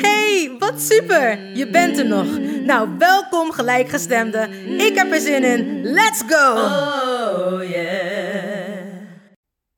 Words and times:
Hey, 0.00 0.56
wat 0.58 0.80
super! 0.80 1.56
Je 1.56 1.70
bent 1.70 1.98
er 1.98 2.06
nog. 2.06 2.38
Nou, 2.64 2.98
welkom 2.98 3.52
gelijkgestemde. 3.52 4.48
Ik 4.78 4.94
heb 4.94 5.12
er 5.12 5.20
zin 5.20 5.44
in. 5.44 5.82
Let's 5.82 6.22
go! 6.26 6.52
Oh 6.52 7.68
yeah. 7.68 8.86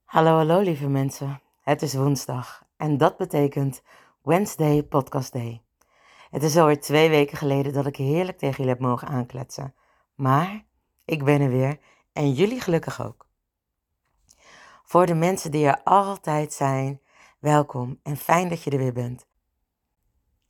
Hallo, 0.05 0.36
hallo 0.36 0.61
lieve 0.61 0.89
mensen. 0.89 1.41
Het 1.62 1.83
is 1.83 1.94
woensdag 1.94 2.62
en 2.77 2.96
dat 2.98 3.16
betekent 3.16 3.83
Wednesday 4.22 4.83
Podcast 4.83 5.33
Day. 5.33 5.62
Het 6.30 6.42
is 6.42 6.56
alweer 6.56 6.80
twee 6.80 7.08
weken 7.08 7.36
geleden 7.36 7.72
dat 7.72 7.86
ik 7.86 7.96
heerlijk 7.96 8.39
tegen 8.39 8.56
jullie 8.56 8.72
heb 8.72 8.80
mogen 8.80 9.08
aankletsen. 9.08 9.74
Maar 10.14 10.64
ik 11.05 11.24
ben 11.24 11.41
er 11.41 11.50
weer 11.50 11.78
en 12.12 12.33
jullie 12.33 12.61
gelukkig 12.61 13.02
ook. 13.05 13.24
Voor 14.84 15.06
de 15.06 15.14
mensen 15.14 15.50
die 15.50 15.66
er 15.66 15.82
altijd 15.82 16.52
zijn, 16.52 17.00
welkom 17.38 18.00
en 18.02 18.16
fijn 18.16 18.48
dat 18.48 18.62
je 18.62 18.70
er 18.70 18.78
weer 18.78 18.92
bent. 18.92 19.27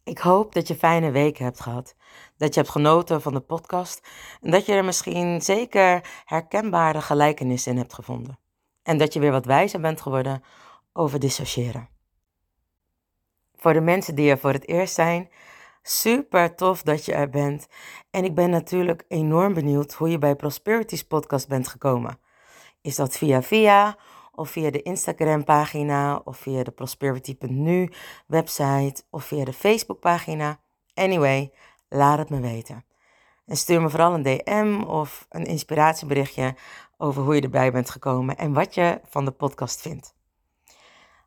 Ik 0.04 0.18
hoop 0.18 0.54
dat 0.54 0.68
je 0.68 0.74
fijne 0.74 1.10
weken 1.10 1.44
hebt 1.44 1.60
gehad, 1.60 1.94
dat 2.36 2.54
je 2.54 2.60
hebt 2.60 2.72
genoten 2.72 3.22
van 3.22 3.32
de 3.32 3.40
podcast 3.40 4.08
en 4.40 4.50
dat 4.50 4.66
je 4.66 4.72
er 4.72 4.84
misschien 4.84 5.42
zeker 5.42 6.08
herkenbare 6.24 7.00
gelijkenissen 7.00 7.72
in 7.72 7.78
hebt 7.78 7.94
gevonden. 7.94 8.38
En 8.82 8.98
dat 8.98 9.12
je 9.12 9.20
weer 9.20 9.30
wat 9.30 9.44
wijzer 9.44 9.80
bent 9.80 10.00
geworden 10.00 10.42
over 10.92 11.18
dissociëren. 11.18 11.88
Voor 13.56 13.72
de 13.72 13.80
mensen 13.80 14.14
die 14.14 14.30
er 14.30 14.38
voor 14.38 14.52
het 14.52 14.68
eerst 14.68 14.94
zijn, 14.94 15.30
super 15.82 16.54
tof 16.54 16.82
dat 16.82 17.04
je 17.04 17.12
er 17.12 17.30
bent. 17.30 17.66
En 18.10 18.24
ik 18.24 18.34
ben 18.34 18.50
natuurlijk 18.50 19.04
enorm 19.08 19.54
benieuwd 19.54 19.92
hoe 19.92 20.10
je 20.10 20.18
bij 20.18 20.36
Prosperities 20.36 21.04
podcast 21.04 21.48
bent 21.48 21.68
gekomen. 21.68 22.18
Is 22.80 22.96
dat 22.96 23.16
via 23.16 23.42
via 23.42 23.96
of 24.34 24.50
via 24.50 24.70
de 24.70 24.82
Instagram 24.82 25.44
pagina 25.44 26.20
of 26.24 26.36
via 26.36 26.62
de 26.62 26.70
prosperity.nu 26.70 27.90
website 28.26 29.02
of 29.10 29.24
via 29.24 29.44
de 29.44 29.52
Facebook 29.52 30.00
pagina? 30.00 30.60
Anyway, 30.94 31.52
laat 31.88 32.18
het 32.18 32.30
me 32.30 32.40
weten. 32.40 32.84
En 33.46 33.56
stuur 33.56 33.82
me 33.82 33.90
vooral 33.90 34.14
een 34.14 34.22
DM 34.22 34.82
of 34.86 35.26
een 35.28 35.44
inspiratieberichtje 35.44 36.56
over 36.96 37.22
hoe 37.22 37.34
je 37.34 37.40
erbij 37.40 37.72
bent 37.72 37.90
gekomen 37.90 38.36
en 38.36 38.52
wat 38.52 38.74
je 38.74 39.00
van 39.04 39.24
de 39.24 39.30
podcast 39.30 39.80
vindt. 39.80 40.14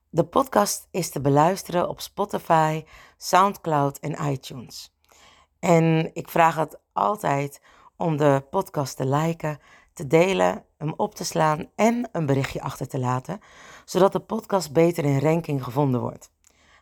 De 0.10 0.26
podcast 0.26 0.88
is 0.92 1.10
te 1.10 1.22
beluisteren 1.22 1.90
op 1.90 2.00
Spotify, 2.00 2.84
SoundCloud 3.18 4.00
en 4.00 4.32
iTunes. 4.32 4.96
En 5.60 6.10
ik 6.14 6.30
vraag 6.30 6.56
het 6.56 6.80
altijd 6.94 7.62
om 7.96 8.18
de 8.18 8.44
podcast 8.50 8.98
te 8.98 9.06
liken, 9.06 9.60
te 9.94 10.08
delen, 10.08 10.66
hem 10.78 10.94
op 10.98 11.16
te 11.16 11.26
slaan 11.26 11.70
en 11.76 12.10
een 12.12 12.26
berichtje 12.26 12.62
achter 12.62 12.88
te 12.88 13.00
laten, 13.00 13.40
zodat 13.86 14.12
de 14.12 14.20
podcast 14.20 14.74
beter 14.74 15.06
in 15.06 15.20
ranking 15.20 15.64
gevonden 15.64 16.02
wordt. 16.02 16.32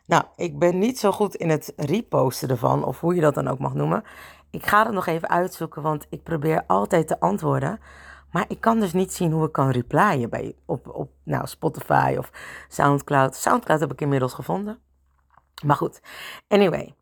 Nou, 0.06 0.24
ik 0.36 0.58
ben 0.58 0.78
niet 0.78 0.98
zo 0.98 1.12
goed 1.12 1.34
in 1.34 1.48
het 1.48 1.72
reposten 1.76 2.48
ervan, 2.48 2.84
of 2.84 3.00
hoe 3.00 3.14
je 3.14 3.20
dat 3.20 3.34
dan 3.34 3.48
ook 3.48 3.58
mag 3.58 3.74
noemen. 3.74 4.02
Ik 4.50 4.66
ga 4.66 4.84
het 4.84 4.92
nog 4.92 5.06
even 5.06 5.28
uitzoeken, 5.28 5.82
want 5.82 6.06
ik 6.10 6.22
probeer 6.22 6.64
altijd 6.66 7.08
te 7.08 7.20
antwoorden. 7.20 7.80
Maar 8.30 8.44
ik 8.48 8.60
kan 8.60 8.80
dus 8.80 8.92
niet 8.92 9.12
zien 9.12 9.32
hoe 9.32 9.46
ik 9.46 9.52
kan 9.52 9.70
replyen 9.70 10.30
bij, 10.30 10.56
op, 10.66 10.88
op 10.88 11.10
nou, 11.24 11.46
Spotify 11.46 12.14
of 12.18 12.30
Soundcloud. 12.68 13.36
Soundcloud 13.36 13.80
heb 13.80 13.92
ik 13.92 14.00
inmiddels 14.00 14.32
gevonden. 14.32 14.78
Maar 15.64 15.76
goed, 15.76 16.00
anyway. 16.48 16.94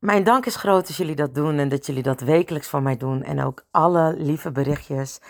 Mijn 0.00 0.24
dank 0.24 0.46
is 0.46 0.56
groot 0.56 0.86
als 0.86 0.96
jullie 0.96 1.14
dat 1.14 1.34
doen 1.34 1.58
en 1.58 1.68
dat 1.68 1.86
jullie 1.86 2.02
dat 2.02 2.20
wekelijks 2.20 2.68
voor 2.68 2.82
mij 2.82 2.96
doen. 2.96 3.22
En 3.22 3.42
ook 3.42 3.64
alle 3.70 4.14
lieve 4.16 4.52
berichtjes 4.52 5.20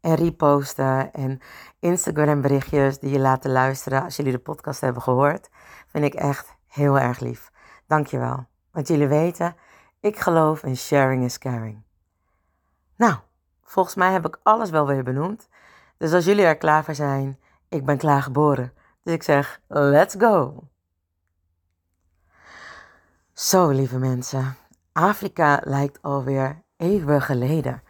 en 0.00 0.14
reposten 0.14 1.12
en 1.12 1.40
Instagram 1.78 2.40
berichtjes 2.40 2.98
die 2.98 3.10
je 3.10 3.18
laten 3.18 3.50
luisteren 3.50 4.02
als 4.02 4.16
jullie 4.16 4.32
de 4.32 4.38
podcast 4.38 4.80
hebben 4.80 5.02
gehoord. 5.02 5.48
Vind 5.86 6.04
ik 6.04 6.14
echt 6.14 6.56
heel 6.66 6.98
erg 6.98 7.20
lief. 7.20 7.50
Dankjewel. 7.86 8.46
Want 8.72 8.88
jullie 8.88 9.06
weten, 9.06 9.56
ik 10.00 10.18
geloof 10.18 10.62
in 10.62 10.76
sharing 10.76 11.24
is 11.24 11.38
caring. 11.38 11.82
Nou, 12.96 13.14
volgens 13.62 13.94
mij 13.94 14.12
heb 14.12 14.26
ik 14.26 14.38
alles 14.42 14.70
wel 14.70 14.86
weer 14.86 15.02
benoemd. 15.02 15.48
Dus 15.96 16.12
als 16.12 16.24
jullie 16.24 16.44
er 16.44 16.56
klaar 16.56 16.84
voor 16.84 16.94
zijn, 16.94 17.38
ik 17.68 17.84
ben 17.84 17.98
klaar 17.98 18.22
geboren. 18.22 18.72
Dus 19.02 19.14
ik 19.14 19.22
zeg, 19.22 19.60
let's 19.68 20.14
go. 20.18 20.68
Zo, 23.40 23.68
lieve 23.68 23.98
mensen. 23.98 24.56
Afrika 24.92 25.60
lijkt 25.64 26.02
alweer 26.02 26.62
eeuwen 26.76 27.22
geleden. 27.22 27.82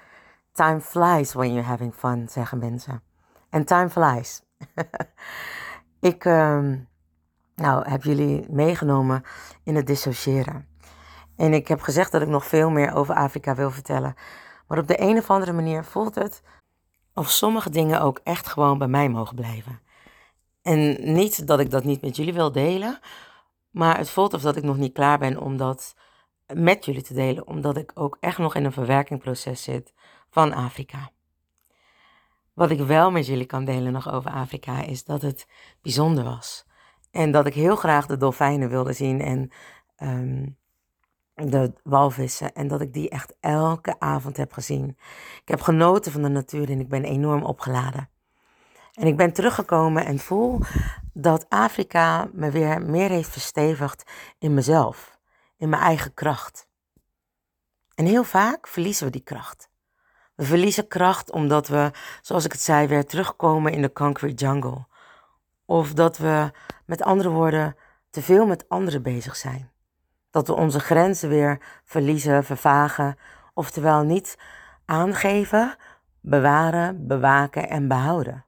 Time 0.52 0.80
flies 0.80 1.32
when 1.32 1.52
you're 1.52 1.68
having 1.68 1.94
fun, 1.94 2.28
zeggen 2.28 2.58
mensen. 2.58 3.02
En 3.48 3.64
time 3.64 3.90
flies. 3.90 4.42
ik 6.10 6.24
ehm, 6.24 6.78
nou, 7.54 7.88
heb 7.88 8.02
jullie 8.02 8.46
meegenomen 8.50 9.22
in 9.64 9.74
het 9.76 9.86
dissociëren. 9.86 10.68
En 11.36 11.52
ik 11.52 11.68
heb 11.68 11.80
gezegd 11.80 12.12
dat 12.12 12.22
ik 12.22 12.28
nog 12.28 12.46
veel 12.46 12.70
meer 12.70 12.94
over 12.94 13.14
Afrika 13.14 13.54
wil 13.54 13.70
vertellen. 13.70 14.14
Maar 14.66 14.78
op 14.78 14.88
de 14.88 15.00
een 15.00 15.18
of 15.18 15.30
andere 15.30 15.52
manier 15.52 15.84
voelt 15.84 16.14
het 16.14 16.42
of 17.14 17.30
sommige 17.30 17.70
dingen 17.70 18.00
ook 18.00 18.20
echt 18.24 18.46
gewoon 18.46 18.78
bij 18.78 18.88
mij 18.88 19.08
mogen 19.08 19.36
blijven. 19.36 19.80
En 20.62 21.12
niet 21.14 21.46
dat 21.46 21.60
ik 21.60 21.70
dat 21.70 21.84
niet 21.84 22.02
met 22.02 22.16
jullie 22.16 22.34
wil 22.34 22.52
delen, 22.52 22.98
maar 23.70 23.98
het 23.98 24.10
voelt 24.10 24.34
of 24.34 24.42
dat 24.42 24.56
ik 24.56 24.62
nog 24.62 24.76
niet 24.76 24.92
klaar 24.92 25.18
ben 25.18 25.40
om 25.40 25.56
dat 25.56 25.94
met 26.54 26.84
jullie 26.84 27.02
te 27.02 27.14
delen, 27.14 27.46
omdat 27.46 27.76
ik 27.76 27.90
ook 27.94 28.16
echt 28.20 28.38
nog 28.38 28.54
in 28.54 28.64
een 28.64 28.72
verwerkingproces 28.72 29.62
zit 29.62 29.92
van 30.30 30.52
Afrika. 30.52 31.10
Wat 32.52 32.70
ik 32.70 32.80
wel 32.80 33.10
met 33.10 33.26
jullie 33.26 33.46
kan 33.46 33.64
delen 33.64 33.92
nog 33.92 34.12
over 34.12 34.30
Afrika 34.30 34.82
is 34.82 35.04
dat 35.04 35.22
het 35.22 35.46
bijzonder 35.82 36.24
was. 36.24 36.66
En 37.10 37.30
dat 37.30 37.46
ik 37.46 37.54
heel 37.54 37.76
graag 37.76 38.06
de 38.06 38.16
dolfijnen 38.16 38.68
wilde 38.68 38.92
zien 38.92 39.20
en 39.20 39.50
ehm, 39.96 40.46
de 41.34 41.72
walvissen. 41.82 42.52
En 42.52 42.68
dat 42.68 42.80
ik 42.80 42.92
die 42.92 43.08
echt 43.08 43.36
elke 43.40 44.00
avond 44.00 44.36
heb 44.36 44.52
gezien. 44.52 44.88
Ik 45.42 45.48
heb 45.48 45.60
genoten 45.60 46.12
van 46.12 46.22
de 46.22 46.28
natuur 46.28 46.70
en 46.70 46.80
ik 46.80 46.88
ben 46.88 47.04
enorm 47.04 47.42
opgeladen. 47.42 48.08
En 49.00 49.06
ik 49.06 49.16
ben 49.16 49.32
teruggekomen 49.32 50.04
en 50.04 50.18
voel 50.18 50.60
dat 51.12 51.46
Afrika 51.48 52.28
me 52.32 52.50
weer 52.50 52.82
meer 52.82 53.08
heeft 53.08 53.28
verstevigd 53.28 54.10
in 54.38 54.54
mezelf, 54.54 55.18
in 55.56 55.68
mijn 55.68 55.82
eigen 55.82 56.14
kracht. 56.14 56.66
En 57.94 58.06
heel 58.06 58.24
vaak 58.24 58.66
verliezen 58.66 59.06
we 59.06 59.12
die 59.12 59.22
kracht. 59.22 59.70
We 60.34 60.44
verliezen 60.44 60.88
kracht 60.88 61.32
omdat 61.32 61.68
we, 61.68 61.90
zoals 62.20 62.44
ik 62.44 62.52
het 62.52 62.60
zei, 62.60 62.86
weer 62.86 63.06
terugkomen 63.06 63.72
in 63.72 63.82
de 63.82 63.92
concrete 63.92 64.44
jungle. 64.44 64.86
Of 65.64 65.92
dat 65.92 66.18
we, 66.18 66.50
met 66.86 67.02
andere 67.02 67.28
woorden, 67.28 67.76
te 68.10 68.22
veel 68.22 68.46
met 68.46 68.68
anderen 68.68 69.02
bezig 69.02 69.36
zijn. 69.36 69.70
Dat 70.30 70.46
we 70.46 70.54
onze 70.54 70.80
grenzen 70.80 71.28
weer 71.28 71.80
verliezen, 71.84 72.44
vervagen, 72.44 73.16
oftewel 73.54 74.02
niet 74.02 74.38
aangeven, 74.84 75.76
bewaren, 76.20 77.06
bewaken 77.06 77.68
en 77.68 77.88
behouden. 77.88 78.44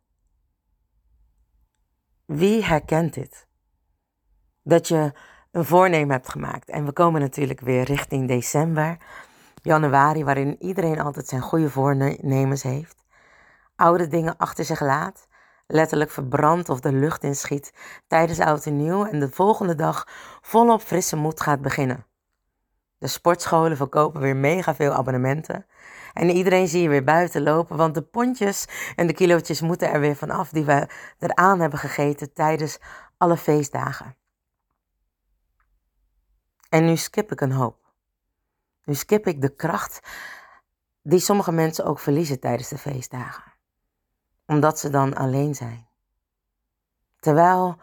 Wie 2.25 2.65
herkent 2.65 3.15
dit? 3.15 3.47
Dat 4.63 4.89
je 4.89 5.13
een 5.51 5.65
voornemen 5.65 6.11
hebt 6.11 6.29
gemaakt. 6.29 6.71
En 6.71 6.85
we 6.85 6.93
komen 6.93 7.21
natuurlijk 7.21 7.61
weer 7.61 7.85
richting 7.85 8.29
december, 8.29 8.97
januari, 9.63 10.25
waarin 10.25 10.63
iedereen 10.63 11.01
altijd 11.01 11.27
zijn 11.27 11.43
goede 11.43 11.71
voornemens 11.71 12.63
heeft. 12.63 13.05
Oude 13.77 14.09
dingen 14.09 14.37
achter 14.37 14.65
zich 14.65 14.81
laat. 14.81 15.31
letterlijk 15.67 16.11
verbrandt 16.11 16.69
of 16.69 16.81
de 16.81 16.93
lucht 16.93 17.23
inschiet 17.23 17.73
tijdens 18.07 18.41
oud 18.41 18.67
en 18.67 18.77
nieuw 18.77 19.05
en 19.07 19.21
de 19.21 19.31
volgende 19.31 19.75
dag 19.75 20.09
volop 20.41 20.81
frisse 20.81 21.17
moed 21.17 21.41
gaat 21.41 21.61
beginnen. 21.61 22.07
De 22.99 23.07
sportscholen 23.07 23.77
verkopen 23.77 24.21
weer 24.21 24.37
mega 24.37 24.75
veel 24.75 24.93
abonnementen. 24.93 25.67
En 26.13 26.31
iedereen 26.31 26.69
zie 26.69 26.83
je 26.83 26.89
weer 26.89 27.05
buiten 27.05 27.43
lopen, 27.43 27.77
want 27.77 27.95
de 27.95 28.03
pondjes 28.03 28.67
en 28.97 29.07
de 29.07 29.13
kilootjes 29.13 29.61
moeten 29.61 29.91
er 29.91 30.01
weer 30.01 30.17
vanaf 30.17 30.51
die 30.51 30.65
we 30.65 30.89
eraan 31.19 31.61
hebben 31.61 31.79
gegeten 31.79 32.33
tijdens 32.33 32.79
alle 33.17 33.37
feestdagen. 33.37 34.17
En 36.69 36.85
nu 36.85 36.97
skip 36.97 37.33
ik 37.33 37.41
een 37.41 37.53
hoop. 37.53 37.93
Nu 38.85 38.95
skip 38.95 39.27
ik 39.27 39.41
de 39.41 39.55
kracht 39.55 40.01
die 41.03 41.19
sommige 41.19 41.53
mensen 41.53 41.85
ook 41.85 41.99
verliezen 41.99 42.41
tijdens 42.41 42.69
de 42.69 42.79
feestdagen. 42.79 43.53
Omdat 44.47 44.79
ze 44.79 44.91
dan 44.91 45.15
alleen 45.15 45.55
zijn. 45.55 45.87
Terwijl 47.19 47.81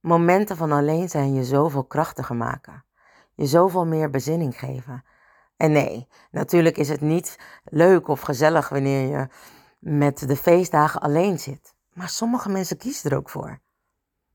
momenten 0.00 0.56
van 0.56 0.72
alleen 0.72 1.08
zijn 1.08 1.34
je 1.34 1.44
zoveel 1.44 1.84
krachtiger 1.84 2.36
maken. 2.36 2.84
Je 3.34 3.46
zoveel 3.46 3.86
meer 3.86 4.10
bezinning 4.10 4.58
geven. 4.58 5.04
En 5.56 5.72
nee, 5.72 6.08
natuurlijk 6.30 6.76
is 6.76 6.88
het 6.88 7.00
niet 7.00 7.38
leuk 7.64 8.08
of 8.08 8.20
gezellig 8.20 8.68
wanneer 8.68 9.08
je 9.08 9.28
met 9.78 10.28
de 10.28 10.36
feestdagen 10.36 11.00
alleen 11.00 11.38
zit. 11.38 11.74
Maar 11.92 12.08
sommige 12.08 12.48
mensen 12.48 12.76
kiezen 12.76 13.10
er 13.10 13.16
ook 13.16 13.30
voor. 13.30 13.60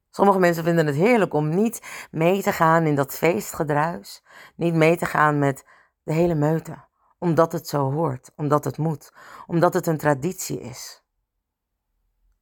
Sommige 0.09 0.39
mensen 0.39 0.63
vinden 0.63 0.85
het 0.85 0.95
heerlijk 0.95 1.33
om 1.33 1.49
niet 1.49 2.07
mee 2.11 2.41
te 2.41 2.51
gaan 2.51 2.85
in 2.85 2.95
dat 2.95 3.13
feestgedruis. 3.13 4.23
Niet 4.55 4.73
mee 4.73 4.97
te 4.97 5.05
gaan 5.05 5.39
met 5.39 5.65
de 6.03 6.13
hele 6.13 6.35
meute. 6.35 6.85
Omdat 7.19 7.51
het 7.51 7.67
zo 7.67 7.91
hoort, 7.91 8.31
omdat 8.35 8.63
het 8.63 8.77
moet, 8.77 9.13
omdat 9.47 9.73
het 9.73 9.87
een 9.87 9.97
traditie 9.97 10.59
is. 10.59 11.03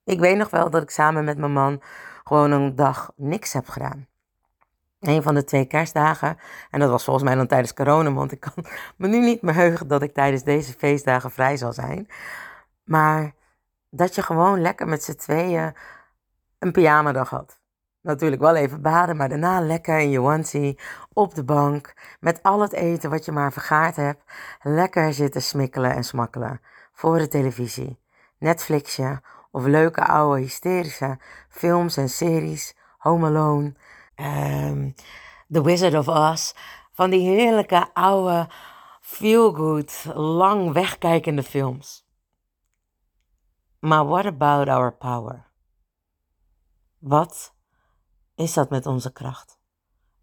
Ik 0.03 0.19
weet 0.19 0.37
nog 0.37 0.49
wel 0.49 0.69
dat 0.69 0.81
ik 0.81 0.89
samen 0.89 1.23
met 1.23 1.37
mijn 1.37 1.53
man 1.53 1.81
gewoon 2.23 2.51
een 2.51 2.75
dag 2.75 3.11
niks 3.15 3.53
heb 3.53 3.67
gedaan. 3.67 4.07
Een 5.07 5.23
van 5.23 5.35
de 5.35 5.43
twee 5.43 5.65
kerstdagen. 5.65 6.37
En 6.71 6.79
dat 6.79 6.89
was 6.89 7.03
volgens 7.03 7.25
mij 7.25 7.35
dan 7.35 7.47
tijdens 7.47 7.73
corona, 7.73 8.11
want 8.11 8.31
ik 8.31 8.39
kan 8.39 8.65
me 8.97 9.07
nu 9.07 9.19
niet 9.19 9.41
meer 9.41 9.53
heugen 9.53 9.87
dat 9.87 10.01
ik 10.01 10.13
tijdens 10.13 10.43
deze 10.43 10.73
feestdagen 10.73 11.31
vrij 11.31 11.57
zal 11.57 11.73
zijn. 11.73 12.07
Maar 12.83 13.33
dat 13.89 14.15
je 14.15 14.21
gewoon 14.21 14.61
lekker 14.61 14.87
met 14.87 15.03
z'n 15.03 15.15
tweeën 15.15 15.73
een 16.59 16.71
pyjamadag 16.71 17.29
had. 17.29 17.59
Natuurlijk 18.01 18.41
wel 18.41 18.55
even 18.55 18.81
baden, 18.81 19.17
maar 19.17 19.29
daarna 19.29 19.61
lekker 19.61 19.99
in 19.99 20.09
je 20.09 20.21
onesie 20.21 20.79
op 21.13 21.35
de 21.35 21.43
bank. 21.43 21.93
Met 22.19 22.43
al 22.43 22.61
het 22.61 22.73
eten 22.73 23.09
wat 23.09 23.25
je 23.25 23.31
maar 23.31 23.53
vergaard 23.53 23.95
hebt. 23.95 24.23
Lekker 24.61 25.13
zitten 25.13 25.41
smikkelen 25.41 25.95
en 25.95 26.03
smakkelen. 26.03 26.61
Voor 26.93 27.17
de 27.17 27.27
televisie. 27.27 27.99
Netflixje 28.37 29.21
of 29.51 29.65
leuke 29.65 30.03
oude 30.05 30.41
hysterische 30.41 31.17
films 31.49 31.97
en 31.97 32.09
series. 32.09 32.75
Home 32.97 33.25
Alone. 33.25 33.73
Um, 34.15 34.93
The 35.49 35.61
Wizard 35.61 35.95
of 35.95 36.07
Oz. 36.07 36.53
Van 36.91 37.09
die 37.09 37.29
heerlijke 37.29 37.93
oude 37.93 38.49
feel-good, 39.01 40.05
lang 40.13 40.73
wegkijkende 40.73 41.43
films. 41.43 42.05
Maar 43.79 44.05
what 44.05 44.25
about 44.25 44.67
our 44.67 44.95
power? 44.97 45.47
Wat 46.99 47.53
is 48.35 48.53
dat 48.53 48.69
met 48.69 48.85
onze 48.85 49.11
kracht? 49.11 49.59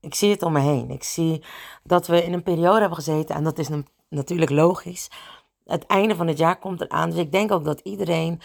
Ik 0.00 0.14
zie 0.14 0.30
het 0.30 0.42
om 0.42 0.52
me 0.52 0.60
heen. 0.60 0.90
Ik 0.90 1.02
zie 1.02 1.44
dat 1.82 2.06
we 2.06 2.24
in 2.24 2.32
een 2.32 2.42
periode 2.42 2.78
hebben 2.78 2.98
gezeten 2.98 3.34
en 3.34 3.44
dat 3.44 3.58
is 3.58 3.68
natuurlijk 4.08 4.50
logisch. 4.50 5.10
Het 5.64 5.86
einde 5.86 6.16
van 6.16 6.26
het 6.26 6.38
jaar 6.38 6.58
komt 6.58 6.80
eraan, 6.80 7.10
dus 7.10 7.18
ik 7.18 7.32
denk 7.32 7.52
ook 7.52 7.64
dat 7.64 7.80
iedereen 7.80 8.40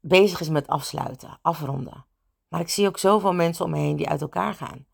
bezig 0.00 0.40
is 0.40 0.48
met 0.48 0.66
afsluiten, 0.66 1.38
afronden. 1.42 2.04
Maar 2.54 2.62
ik 2.62 2.68
zie 2.68 2.86
ook 2.86 2.98
zoveel 2.98 3.32
mensen 3.32 3.64
om 3.64 3.70
me 3.70 3.78
heen 3.78 3.96
die 3.96 4.08
uit 4.08 4.20
elkaar 4.20 4.54
gaan. 4.54 4.86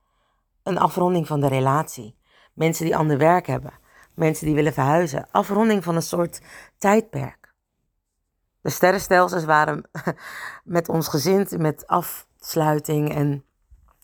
Een 0.62 0.78
afronding 0.78 1.26
van 1.26 1.40
de 1.40 1.48
relatie. 1.48 2.16
Mensen 2.54 2.84
die 2.84 2.96
ander 2.96 3.18
werk 3.18 3.46
hebben. 3.46 3.72
Mensen 4.14 4.46
die 4.46 4.54
willen 4.54 4.72
verhuizen. 4.72 5.28
Afronding 5.30 5.84
van 5.84 5.96
een 5.96 6.02
soort 6.02 6.40
tijdperk. 6.78 7.54
De 8.60 8.70
sterrenstelsels 8.70 9.44
waren 9.44 9.90
met 10.64 10.88
ons 10.88 11.08
gezind 11.08 11.58
met 11.58 11.86
afsluiting 11.86 13.14
en 13.14 13.44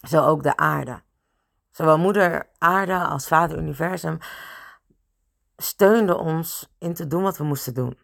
zo 0.08 0.24
ook 0.24 0.42
de 0.42 0.56
aarde. 0.56 1.02
Zowel 1.70 1.98
moeder 1.98 2.48
aarde 2.58 2.98
als 2.98 3.28
vader 3.28 3.58
universum 3.58 4.18
steunden 5.56 6.18
ons 6.18 6.74
in 6.78 6.94
te 6.94 7.06
doen 7.06 7.22
wat 7.22 7.36
we 7.36 7.44
moesten 7.44 7.74
doen. 7.74 7.98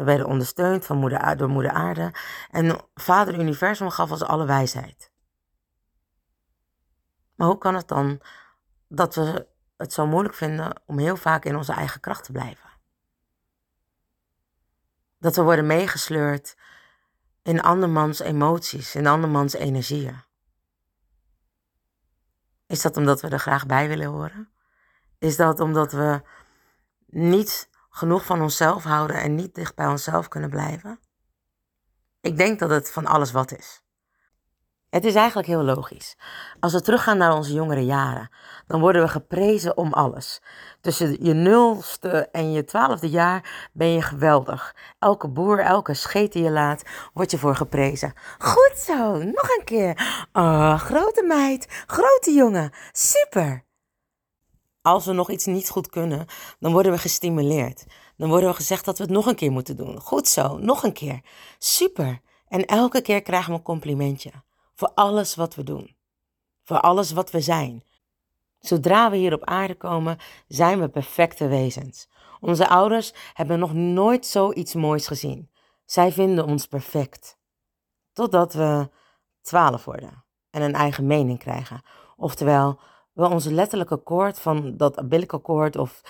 We 0.00 0.06
werden 0.06 0.26
ondersteund 0.26 0.86
van 0.86 0.96
moeder, 0.96 1.36
door 1.36 1.48
moeder 1.48 1.72
aarde 1.72 2.12
en 2.50 2.80
vader 2.94 3.38
universum 3.38 3.90
gaf 3.90 4.10
ons 4.10 4.22
alle 4.22 4.46
wijsheid. 4.46 5.10
Maar 7.34 7.46
hoe 7.46 7.58
kan 7.58 7.74
het 7.74 7.88
dan 7.88 8.20
dat 8.88 9.14
we 9.14 9.46
het 9.76 9.92
zo 9.92 10.06
moeilijk 10.06 10.34
vinden 10.34 10.82
om 10.86 10.98
heel 10.98 11.16
vaak 11.16 11.44
in 11.44 11.56
onze 11.56 11.72
eigen 11.72 12.00
kracht 12.00 12.24
te 12.24 12.32
blijven? 12.32 12.70
Dat 15.18 15.36
we 15.36 15.42
worden 15.42 15.66
meegesleurd 15.66 16.56
in 17.42 17.62
andermans 17.62 18.20
emoties, 18.20 18.94
in 18.94 19.06
andermans 19.06 19.52
energieën. 19.52 20.22
Is 22.66 22.82
dat 22.82 22.96
omdat 22.96 23.20
we 23.20 23.28
er 23.28 23.38
graag 23.38 23.66
bij 23.66 23.88
willen 23.88 24.06
horen? 24.06 24.50
Is 25.18 25.36
dat 25.36 25.60
omdat 25.60 25.92
we 25.92 26.22
niet 27.06 27.69
genoeg 27.90 28.24
van 28.24 28.42
onszelf 28.42 28.84
houden 28.84 29.16
en 29.16 29.34
niet 29.34 29.54
dicht 29.54 29.74
bij 29.74 29.86
onszelf 29.86 30.28
kunnen 30.28 30.50
blijven? 30.50 31.00
Ik 32.20 32.36
denk 32.36 32.58
dat 32.58 32.70
het 32.70 32.90
van 32.90 33.06
alles 33.06 33.32
wat 33.32 33.52
is. 33.52 33.82
Het 34.90 35.04
is 35.04 35.14
eigenlijk 35.14 35.48
heel 35.48 35.62
logisch. 35.62 36.16
Als 36.60 36.72
we 36.72 36.80
teruggaan 36.80 37.18
naar 37.18 37.34
onze 37.34 37.52
jongere 37.52 37.84
jaren, 37.84 38.30
dan 38.66 38.80
worden 38.80 39.02
we 39.02 39.08
geprezen 39.08 39.76
om 39.76 39.92
alles. 39.92 40.42
Tussen 40.80 41.24
je 41.24 41.34
nulste 41.34 42.28
en 42.32 42.52
je 42.52 42.64
twaalfde 42.64 43.08
jaar 43.08 43.68
ben 43.72 43.88
je 43.88 44.02
geweldig. 44.02 44.74
Elke 44.98 45.28
boer, 45.28 45.58
elke 45.58 45.94
scheet 45.94 46.32
die 46.32 46.42
je 46.42 46.50
laat, 46.50 46.82
wordt 47.12 47.30
je 47.30 47.38
voor 47.38 47.56
geprezen. 47.56 48.12
Goed 48.38 48.74
zo, 48.76 49.18
nog 49.18 49.56
een 49.58 49.64
keer. 49.64 50.26
Oh, 50.32 50.78
grote 50.78 51.22
meid, 51.22 51.84
grote 51.86 52.32
jongen, 52.32 52.72
super. 52.92 53.64
Als 54.82 55.06
we 55.06 55.12
nog 55.12 55.30
iets 55.30 55.46
niet 55.46 55.70
goed 55.70 55.88
kunnen, 55.88 56.26
dan 56.58 56.72
worden 56.72 56.92
we 56.92 56.98
gestimuleerd. 56.98 57.84
Dan 58.16 58.28
worden 58.28 58.48
we 58.48 58.54
gezegd 58.54 58.84
dat 58.84 58.98
we 58.98 59.04
het 59.04 59.12
nog 59.12 59.26
een 59.26 59.34
keer 59.34 59.52
moeten 59.52 59.76
doen. 59.76 60.00
Goed 60.00 60.28
zo, 60.28 60.58
nog 60.58 60.82
een 60.82 60.92
keer. 60.92 61.20
Super. 61.58 62.20
En 62.48 62.64
elke 62.64 63.02
keer 63.02 63.22
krijgen 63.22 63.50
we 63.50 63.56
een 63.56 63.62
complimentje. 63.64 64.30
Voor 64.74 64.90
alles 64.94 65.34
wat 65.34 65.54
we 65.54 65.62
doen. 65.62 65.96
Voor 66.62 66.80
alles 66.80 67.12
wat 67.12 67.30
we 67.30 67.40
zijn. 67.40 67.84
Zodra 68.60 69.10
we 69.10 69.16
hier 69.16 69.32
op 69.32 69.44
aarde 69.44 69.74
komen, 69.74 70.18
zijn 70.48 70.80
we 70.80 70.88
perfecte 70.88 71.46
wezens. 71.46 72.08
Onze 72.40 72.68
ouders 72.68 73.12
hebben 73.34 73.58
nog 73.58 73.72
nooit 73.72 74.26
zoiets 74.26 74.74
moois 74.74 75.06
gezien. 75.06 75.50
Zij 75.84 76.12
vinden 76.12 76.44
ons 76.46 76.66
perfect. 76.66 77.38
Totdat 78.12 78.52
we 78.52 78.90
twaalf 79.42 79.84
worden 79.84 80.24
en 80.50 80.62
een 80.62 80.74
eigen 80.74 81.06
mening 81.06 81.38
krijgen. 81.38 81.82
Oftewel, 82.16 82.80
we 83.12 83.28
onze 83.28 83.52
letterlijke 83.52 83.96
koord 83.96 84.38
van 84.38 84.76
dat 84.76 84.98
umbilical 84.98 85.40
koord 85.40 85.76
of 85.76 86.02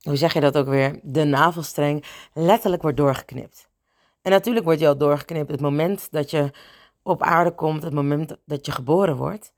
hoe 0.00 0.16
zeg 0.16 0.32
je 0.32 0.40
dat 0.40 0.56
ook 0.56 0.68
weer, 0.68 1.00
de 1.02 1.24
navelstreng, 1.24 2.04
letterlijk 2.32 2.82
wordt 2.82 2.96
doorgeknipt. 2.96 3.68
En 4.22 4.30
natuurlijk 4.30 4.64
wordt 4.64 4.80
je 4.80 4.88
al 4.88 4.96
doorgeknipt 4.96 5.50
het 5.50 5.60
moment 5.60 6.08
dat 6.10 6.30
je 6.30 6.50
op 7.02 7.22
aarde 7.22 7.54
komt, 7.54 7.82
het 7.82 7.92
moment 7.92 8.36
dat 8.44 8.66
je 8.66 8.72
geboren 8.72 9.16
wordt. 9.16 9.52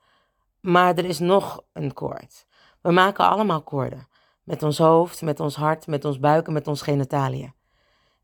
Maar 0.61 0.97
er 0.97 1.05
is 1.05 1.19
nog 1.19 1.63
een 1.73 1.93
koord. 1.93 2.47
We 2.81 2.91
maken 2.91 3.29
allemaal 3.29 3.63
koorden. 3.63 4.09
Met 4.43 4.63
ons 4.63 4.79
hoofd, 4.79 5.23
met 5.23 5.41
ons 5.41 5.57
hart, 5.57 5.87
met 5.87 6.05
ons 6.05 6.19
buik 6.19 6.47
en 6.47 6.53
met 6.53 6.69
ons 6.69 6.83
genitaliën. 6.83 7.55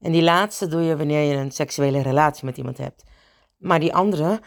En 0.00 0.12
die 0.12 0.22
laatste 0.22 0.66
doe 0.66 0.80
je 0.80 0.96
wanneer 0.96 1.30
je 1.30 1.36
een 1.36 1.50
seksuele 1.50 2.02
relatie 2.02 2.44
met 2.44 2.56
iemand 2.56 2.78
hebt. 2.78 3.04
Maar 3.56 3.80
die 3.80 3.94
andere, 3.94 4.40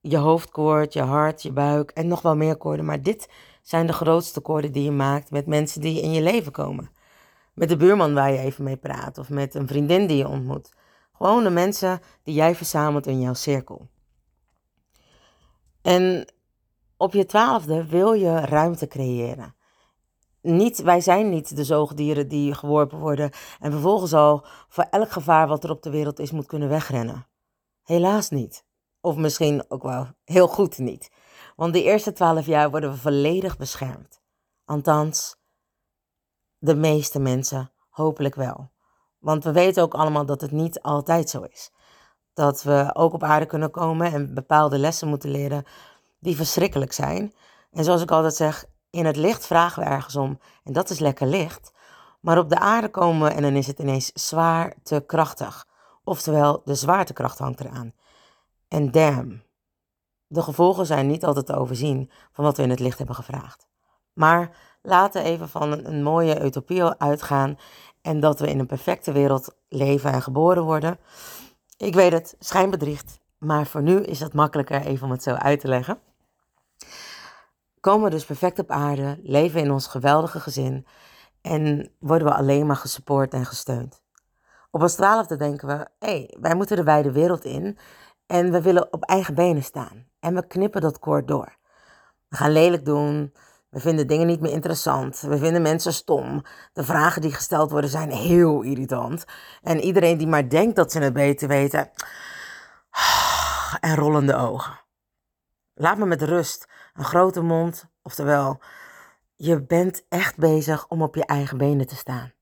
je 0.00 0.16
hoofdkoord, 0.16 0.92
je 0.92 1.02
hart, 1.02 1.42
je 1.42 1.52
buik 1.52 1.90
en 1.90 2.08
nog 2.08 2.22
wel 2.22 2.36
meer 2.36 2.56
koorden. 2.56 2.84
Maar 2.84 3.02
dit 3.02 3.28
zijn 3.62 3.86
de 3.86 3.92
grootste 3.92 4.40
koorden 4.40 4.72
die 4.72 4.84
je 4.84 4.90
maakt 4.90 5.30
met 5.30 5.46
mensen 5.46 5.80
die 5.80 6.02
in 6.02 6.12
je 6.12 6.22
leven 6.22 6.52
komen. 6.52 6.90
Met 7.54 7.68
de 7.68 7.76
buurman 7.76 8.14
waar 8.14 8.32
je 8.32 8.38
even 8.38 8.64
mee 8.64 8.76
praat 8.76 9.18
of 9.18 9.28
met 9.28 9.54
een 9.54 9.66
vriendin 9.66 10.06
die 10.06 10.16
je 10.16 10.28
ontmoet. 10.28 10.72
Gewoon 11.12 11.44
de 11.44 11.50
mensen 11.50 12.00
die 12.22 12.34
jij 12.34 12.54
verzamelt 12.54 13.06
in 13.06 13.20
jouw 13.20 13.34
cirkel. 13.34 13.88
En 15.82 16.32
op 16.96 17.12
je 17.12 17.26
twaalfde 17.26 17.86
wil 17.86 18.12
je 18.12 18.40
ruimte 18.40 18.86
creëren. 18.86 19.54
Niet, 20.42 20.82
wij 20.82 21.00
zijn 21.00 21.28
niet 21.28 21.56
de 21.56 21.64
zoogdieren 21.64 22.28
die 22.28 22.54
geworpen 22.54 22.98
worden 22.98 23.30
en 23.58 23.72
vervolgens 23.72 24.12
al 24.12 24.46
voor 24.68 24.84
elk 24.84 25.10
gevaar 25.10 25.48
wat 25.48 25.64
er 25.64 25.70
op 25.70 25.82
de 25.82 25.90
wereld 25.90 26.18
is 26.18 26.30
moet 26.30 26.46
kunnen 26.46 26.68
wegrennen. 26.68 27.26
Helaas 27.82 28.30
niet. 28.30 28.64
Of 29.00 29.16
misschien 29.16 29.64
ook 29.68 29.82
wel 29.82 30.08
heel 30.24 30.48
goed 30.48 30.78
niet. 30.78 31.10
Want 31.56 31.72
de 31.72 31.82
eerste 31.82 32.12
twaalf 32.12 32.46
jaar 32.46 32.70
worden 32.70 32.90
we 32.90 32.96
volledig 32.96 33.56
beschermd. 33.56 34.20
Althans, 34.64 35.36
de 36.58 36.74
meeste 36.74 37.18
mensen 37.18 37.72
hopelijk 37.88 38.34
wel. 38.34 38.70
Want 39.18 39.44
we 39.44 39.52
weten 39.52 39.82
ook 39.82 39.94
allemaal 39.94 40.26
dat 40.26 40.40
het 40.40 40.50
niet 40.50 40.82
altijd 40.82 41.30
zo 41.30 41.42
is. 41.42 41.70
Dat 42.32 42.62
we 42.62 42.90
ook 42.92 43.12
op 43.12 43.22
aarde 43.22 43.46
kunnen 43.46 43.70
komen 43.70 44.12
en 44.12 44.34
bepaalde 44.34 44.78
lessen 44.78 45.08
moeten 45.08 45.30
leren 45.30 45.64
die 46.18 46.36
verschrikkelijk 46.36 46.92
zijn. 46.92 47.34
En 47.70 47.84
zoals 47.84 48.02
ik 48.02 48.10
altijd 48.10 48.34
zeg, 48.34 48.64
in 48.90 49.04
het 49.04 49.16
licht 49.16 49.46
vragen 49.46 49.82
we 49.82 49.88
ergens 49.88 50.16
om. 50.16 50.40
En 50.64 50.72
dat 50.72 50.90
is 50.90 50.98
lekker 50.98 51.26
licht. 51.26 51.72
Maar 52.20 52.38
op 52.38 52.48
de 52.48 52.58
aarde 52.58 52.88
komen 52.88 53.34
en 53.34 53.42
dan 53.42 53.54
is 53.54 53.66
het 53.66 53.78
ineens 53.78 54.10
zwaar 54.14 54.74
te 54.82 55.02
krachtig. 55.06 55.66
Oftewel, 56.04 56.62
de 56.64 56.74
zwaartekracht 56.74 57.38
hangt 57.38 57.60
eraan. 57.60 57.92
En 58.70 58.90
damn, 58.90 59.42
de 60.26 60.42
gevolgen 60.42 60.86
zijn 60.86 61.06
niet 61.06 61.24
altijd 61.24 61.46
te 61.46 61.56
overzien 61.56 62.10
van 62.32 62.44
wat 62.44 62.56
we 62.56 62.62
in 62.62 62.70
het 62.70 62.80
licht 62.80 62.98
hebben 62.98 63.16
gevraagd. 63.16 63.66
Maar 64.12 64.56
laten 64.82 65.22
we 65.22 65.28
even 65.28 65.48
van 65.48 65.72
een, 65.72 66.02
mooie 66.02 66.44
utopie 66.44 66.84
uitgaan 66.84 67.58
en 68.02 68.20
dat 68.20 68.40
we 68.40 68.48
in 68.48 68.58
een 68.58 68.66
perfecte 68.66 69.12
wereld 69.12 69.56
leven 69.68 70.12
en 70.12 70.22
geboren 70.22 70.62
worden. 70.62 70.98
Ik 71.76 71.94
weet 71.94 72.12
het, 72.12 72.36
schijnbedriegt, 72.38 73.20
maar 73.38 73.66
voor 73.66 73.82
nu 73.82 74.02
is 74.02 74.20
het 74.20 74.34
makkelijker 74.34 74.80
even 74.80 75.04
om 75.04 75.12
het 75.12 75.22
zo 75.22 75.30
uit 75.30 75.60
te 75.60 75.68
leggen. 75.68 75.98
Komen 77.80 78.04
we 78.04 78.10
dus 78.10 78.24
perfect 78.24 78.58
op 78.58 78.70
aarde, 78.70 79.20
leven 79.22 79.60
in 79.60 79.70
ons 79.70 79.86
geweldige 79.86 80.40
gezin 80.40 80.86
en 81.40 81.92
worden 81.98 82.28
we 82.28 82.34
alleen 82.34 82.66
maar 82.66 82.76
gesupport 82.76 83.32
en 83.32 83.46
gesteund. 83.46 84.02
Op 84.70 84.82
ons 84.82 84.94
twaalfde 84.94 85.36
denken 85.36 85.68
we, 85.68 85.74
hé, 85.74 85.88
hey, 85.98 86.36
wij 86.40 86.54
moeten 86.54 86.76
de 86.76 86.82
wijde 86.82 87.12
wereld 87.12 87.44
in 87.44 87.78
en 88.30 88.50
we 88.50 88.62
willen 88.62 88.92
op 88.92 89.04
eigen 89.04 89.34
benen 89.34 89.62
staan. 89.62 90.06
En 90.20 90.34
we 90.34 90.46
knippen 90.46 90.80
dat 90.80 90.98
koord 90.98 91.28
door. 91.28 91.56
We 92.28 92.36
gaan 92.36 92.52
lelijk 92.52 92.84
doen, 92.84 93.32
we 93.68 93.80
vinden 93.80 94.06
dingen 94.06 94.26
niet 94.26 94.40
meer 94.40 94.52
interessant. 94.52 95.20
We 95.20 95.38
vinden 95.38 95.62
mensen 95.62 95.92
stom. 95.92 96.42
De 96.72 96.84
vragen 96.84 97.22
die 97.22 97.32
gesteld 97.32 97.70
worden 97.70 97.90
zijn 97.90 98.10
heel 98.10 98.62
irritant. 98.62 99.24
En 99.62 99.80
iedereen 99.80 100.18
die 100.18 100.26
maar 100.26 100.48
denkt 100.48 100.76
dat 100.76 100.92
ze 100.92 100.98
het 100.98 101.12
beter 101.12 101.48
weten. 101.48 101.90
En 103.80 103.96
rollende 103.96 104.34
ogen. 104.34 104.80
Laat 105.74 105.98
me 105.98 106.06
met 106.06 106.22
rust. 106.22 106.68
Een 106.94 107.04
grote 107.04 107.42
mond. 107.42 107.86
Oftewel, 108.02 108.60
je 109.36 109.62
bent 109.62 110.04
echt 110.08 110.36
bezig 110.36 110.88
om 110.88 111.02
op 111.02 111.14
je 111.14 111.24
eigen 111.24 111.58
benen 111.58 111.86
te 111.86 111.96
staan. 111.96 112.32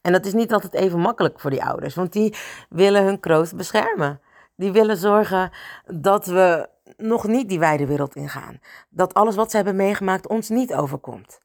En 0.00 0.12
dat 0.12 0.26
is 0.26 0.32
niet 0.32 0.52
altijd 0.52 0.74
even 0.74 0.98
makkelijk 0.98 1.40
voor 1.40 1.50
die 1.50 1.64
ouders, 1.64 1.94
want 1.94 2.12
die 2.12 2.36
willen 2.68 3.04
hun 3.04 3.20
kroost 3.20 3.56
beschermen. 3.56 4.20
Die 4.56 4.72
willen 4.72 4.96
zorgen 4.96 5.50
dat 5.84 6.26
we 6.26 6.68
nog 6.96 7.26
niet 7.26 7.48
die 7.48 7.58
wijde 7.58 7.86
wereld 7.86 8.16
ingaan. 8.16 8.60
Dat 8.88 9.14
alles 9.14 9.34
wat 9.34 9.50
ze 9.50 9.56
hebben 9.56 9.76
meegemaakt 9.76 10.28
ons 10.28 10.48
niet 10.48 10.74
overkomt. 10.74 11.40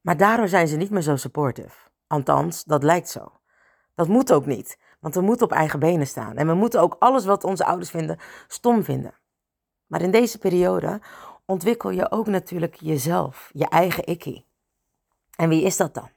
Maar 0.00 0.16
daardoor 0.16 0.48
zijn 0.48 0.68
ze 0.68 0.76
niet 0.76 0.90
meer 0.90 1.02
zo 1.02 1.16
supportive. 1.16 1.76
Althans, 2.06 2.64
dat 2.64 2.82
lijkt 2.82 3.08
zo. 3.08 3.32
Dat 3.94 4.08
moet 4.08 4.32
ook 4.32 4.46
niet, 4.46 4.78
want 5.00 5.14
we 5.14 5.20
moeten 5.20 5.46
op 5.46 5.52
eigen 5.52 5.78
benen 5.78 6.06
staan. 6.06 6.36
En 6.36 6.46
we 6.46 6.54
moeten 6.54 6.80
ook 6.80 6.96
alles 6.98 7.24
wat 7.24 7.44
onze 7.44 7.64
ouders 7.64 7.90
vinden 7.90 8.18
stom 8.48 8.84
vinden. 8.84 9.14
Maar 9.86 10.02
in 10.02 10.10
deze 10.10 10.38
periode 10.38 11.00
ontwikkel 11.44 11.90
je 11.90 12.10
ook 12.10 12.26
natuurlijk 12.26 12.74
jezelf, 12.74 13.50
je 13.52 13.68
eigen 13.68 14.04
ikkie. 14.04 14.46
En 15.36 15.48
wie 15.48 15.62
is 15.62 15.76
dat 15.76 15.94
dan? 15.94 16.10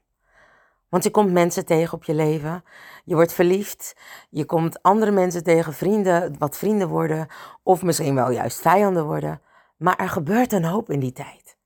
Want 0.89 1.03
je 1.03 1.12
komt 1.12 1.32
mensen 1.32 1.65
tegen 1.65 1.94
op 1.94 2.03
je 2.03 2.13
leven. 2.13 2.63
Je 3.03 3.15
wordt 3.15 3.34
verliefd. 3.34 3.96
Je 4.29 4.46
komt 4.46 4.82
andere 4.84 5.12
mensen 5.12 5.44
tegen, 5.44 5.74
vrienden, 5.74 6.38
wat 6.38 6.58
vrienden 6.58 6.88
worden. 6.88 7.27
Of 7.63 7.84
misschien 7.84 8.15
wel 8.15 8.32
juist 8.32 8.62
vijanden 8.62 9.06
worden. 9.06 9.41
Maar 9.77 9.96
er 9.96 10.10
gebeurt 10.10 10.51
een 10.51 10.65
hoop 10.65 10.89
in 10.89 11.00
die 11.00 11.12
tijd. 11.12 11.58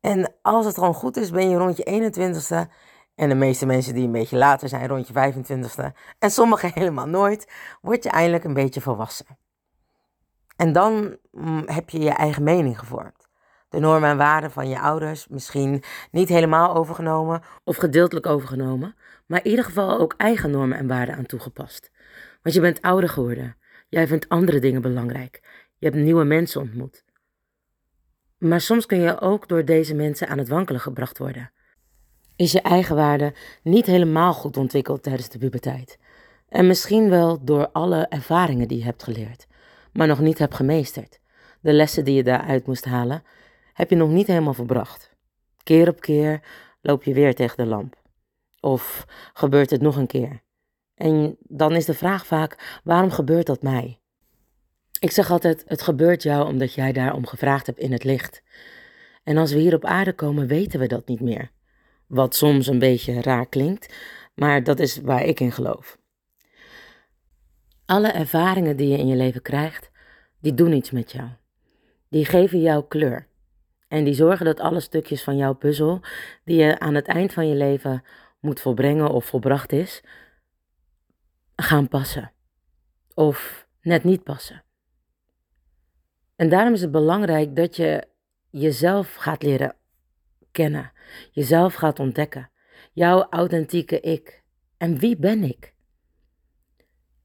En 0.00 0.34
als 0.42 0.66
het 0.66 0.74
gewoon 0.74 0.94
goed 0.94 1.16
is, 1.16 1.30
ben 1.30 1.50
je 1.50 1.56
rond 1.56 1.76
je 1.76 1.84
21ste. 1.84 2.72
En 3.14 3.28
de 3.28 3.34
meeste 3.34 3.66
mensen 3.66 3.94
die 3.94 4.04
een 4.04 4.12
beetje 4.12 4.36
later 4.36 4.68
zijn, 4.68 4.88
rond 4.88 5.08
je 5.08 5.32
25ste. 5.32 5.96
En 6.18 6.30
sommigen 6.30 6.70
helemaal 6.74 7.06
nooit. 7.06 7.52
Word 7.80 8.02
je 8.02 8.10
eindelijk 8.10 8.44
een 8.44 8.54
beetje 8.54 8.80
volwassen. 8.80 9.26
En 10.56 10.72
dan 10.72 11.16
mm, 11.30 11.62
heb 11.66 11.90
je 11.90 11.98
je 12.00 12.10
eigen 12.10 12.42
mening 12.42 12.78
gevormd 12.78 13.27
de 13.68 13.78
normen 13.78 14.10
en 14.10 14.16
waarden 14.16 14.50
van 14.50 14.68
je 14.68 14.80
ouders 14.80 15.28
misschien 15.28 15.82
niet 16.10 16.28
helemaal 16.28 16.74
overgenomen 16.74 17.42
of 17.64 17.76
gedeeltelijk 17.76 18.26
overgenomen, 18.26 18.94
maar 19.26 19.44
in 19.44 19.50
ieder 19.50 19.64
geval 19.64 19.98
ook 19.98 20.14
eigen 20.16 20.50
normen 20.50 20.78
en 20.78 20.86
waarden 20.86 21.14
aan 21.14 21.26
toegepast. 21.26 21.90
Want 22.42 22.54
je 22.54 22.60
bent 22.60 22.82
ouder 22.82 23.08
geworden. 23.08 23.56
Jij 23.88 24.06
vindt 24.06 24.28
andere 24.28 24.58
dingen 24.58 24.82
belangrijk. 24.82 25.40
Je 25.78 25.86
hebt 25.86 25.98
nieuwe 25.98 26.24
mensen 26.24 26.60
ontmoet. 26.60 27.04
Maar 28.38 28.60
soms 28.60 28.86
kun 28.86 29.00
je 29.00 29.20
ook 29.20 29.48
door 29.48 29.64
deze 29.64 29.94
mensen 29.94 30.28
aan 30.28 30.38
het 30.38 30.48
wankelen 30.48 30.80
gebracht 30.80 31.18
worden. 31.18 31.50
Is 32.36 32.52
je 32.52 32.60
eigen 32.60 32.96
waarde 32.96 33.34
niet 33.62 33.86
helemaal 33.86 34.32
goed 34.32 34.56
ontwikkeld 34.56 35.02
tijdens 35.02 35.28
de 35.28 35.38
puberteit? 35.38 35.98
En 36.48 36.66
misschien 36.66 37.10
wel 37.10 37.44
door 37.44 37.68
alle 37.68 38.06
ervaringen 38.08 38.68
die 38.68 38.78
je 38.78 38.84
hebt 38.84 39.02
geleerd, 39.02 39.46
maar 39.92 40.06
nog 40.06 40.20
niet 40.20 40.38
hebt 40.38 40.54
gemeesterd. 40.54 41.20
De 41.60 41.72
lessen 41.72 42.04
die 42.04 42.14
je 42.14 42.22
daaruit 42.22 42.66
moest 42.66 42.84
halen 42.84 43.22
heb 43.78 43.90
je 43.90 43.96
nog 43.96 44.10
niet 44.10 44.26
helemaal 44.26 44.54
verbracht. 44.54 45.16
Keer 45.62 45.88
op 45.88 46.00
keer 46.00 46.40
loop 46.80 47.04
je 47.04 47.14
weer 47.14 47.34
tegen 47.34 47.56
de 47.56 47.66
lamp. 47.66 48.02
Of 48.60 49.06
gebeurt 49.32 49.70
het 49.70 49.80
nog 49.80 49.96
een 49.96 50.06
keer? 50.06 50.42
En 50.94 51.36
dan 51.40 51.72
is 51.76 51.84
de 51.84 51.94
vraag 51.94 52.26
vaak: 52.26 52.80
waarom 52.84 53.10
gebeurt 53.10 53.46
dat 53.46 53.62
mij? 53.62 54.00
Ik 55.00 55.10
zeg 55.10 55.30
altijd: 55.30 55.64
het 55.66 55.82
gebeurt 55.82 56.22
jou 56.22 56.46
omdat 56.46 56.74
jij 56.74 56.92
daarom 56.92 57.26
gevraagd 57.26 57.66
hebt 57.66 57.78
in 57.78 57.92
het 57.92 58.04
licht. 58.04 58.42
En 59.24 59.36
als 59.36 59.52
we 59.52 59.58
hier 59.58 59.74
op 59.74 59.84
aarde 59.84 60.12
komen, 60.12 60.46
weten 60.46 60.80
we 60.80 60.86
dat 60.86 61.08
niet 61.08 61.20
meer. 61.20 61.50
Wat 62.06 62.34
soms 62.34 62.66
een 62.66 62.78
beetje 62.78 63.22
raar 63.22 63.46
klinkt, 63.46 63.94
maar 64.34 64.64
dat 64.64 64.80
is 64.80 64.96
waar 64.96 65.24
ik 65.24 65.40
in 65.40 65.52
geloof. 65.52 65.98
Alle 67.84 68.08
ervaringen 68.08 68.76
die 68.76 68.88
je 68.88 68.98
in 68.98 69.06
je 69.06 69.16
leven 69.16 69.42
krijgt, 69.42 69.90
die 70.40 70.54
doen 70.54 70.72
iets 70.72 70.90
met 70.90 71.12
jou. 71.12 71.28
Die 72.08 72.24
geven 72.24 72.60
jou 72.60 72.84
kleur. 72.88 73.28
En 73.88 74.04
die 74.04 74.14
zorgen 74.14 74.44
dat 74.44 74.60
alle 74.60 74.80
stukjes 74.80 75.22
van 75.22 75.36
jouw 75.36 75.54
puzzel, 75.54 76.00
die 76.44 76.56
je 76.56 76.78
aan 76.78 76.94
het 76.94 77.06
eind 77.06 77.32
van 77.32 77.48
je 77.48 77.54
leven 77.54 78.02
moet 78.40 78.60
volbrengen 78.60 79.10
of 79.10 79.24
volbracht 79.24 79.72
is, 79.72 80.02
gaan 81.56 81.88
passen. 81.88 82.32
Of 83.14 83.66
net 83.80 84.04
niet 84.04 84.22
passen. 84.22 84.62
En 86.36 86.48
daarom 86.48 86.72
is 86.72 86.80
het 86.80 86.90
belangrijk 86.90 87.56
dat 87.56 87.76
je 87.76 88.08
jezelf 88.50 89.14
gaat 89.14 89.42
leren 89.42 89.76
kennen, 90.52 90.92
jezelf 91.30 91.74
gaat 91.74 91.98
ontdekken, 92.00 92.50
jouw 92.92 93.26
authentieke 93.30 94.00
ik. 94.00 94.42
En 94.76 94.98
wie 94.98 95.16
ben 95.16 95.42
ik? 95.42 95.74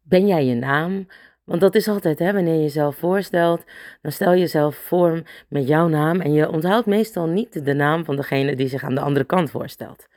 Ben 0.01 0.27
jij 0.27 0.45
je 0.45 0.55
naam? 0.55 1.07
Want 1.43 1.61
dat 1.61 1.75
is 1.75 1.87
altijd, 1.87 2.19
hè, 2.19 2.33
wanneer 2.33 2.53
je 2.53 2.61
jezelf 2.61 2.95
voorstelt, 2.95 3.63
dan 4.01 4.11
stel 4.11 4.33
je 4.33 4.39
jezelf 4.39 4.75
voor 4.75 5.21
met 5.47 5.67
jouw 5.67 5.87
naam 5.87 6.21
en 6.21 6.33
je 6.33 6.49
onthoudt 6.49 6.85
meestal 6.85 7.27
niet 7.27 7.65
de 7.65 7.73
naam 7.73 8.05
van 8.05 8.15
degene 8.15 8.55
die 8.55 8.67
zich 8.67 8.83
aan 8.83 8.95
de 8.95 9.01
andere 9.01 9.25
kant 9.25 9.51
voorstelt. 9.51 10.07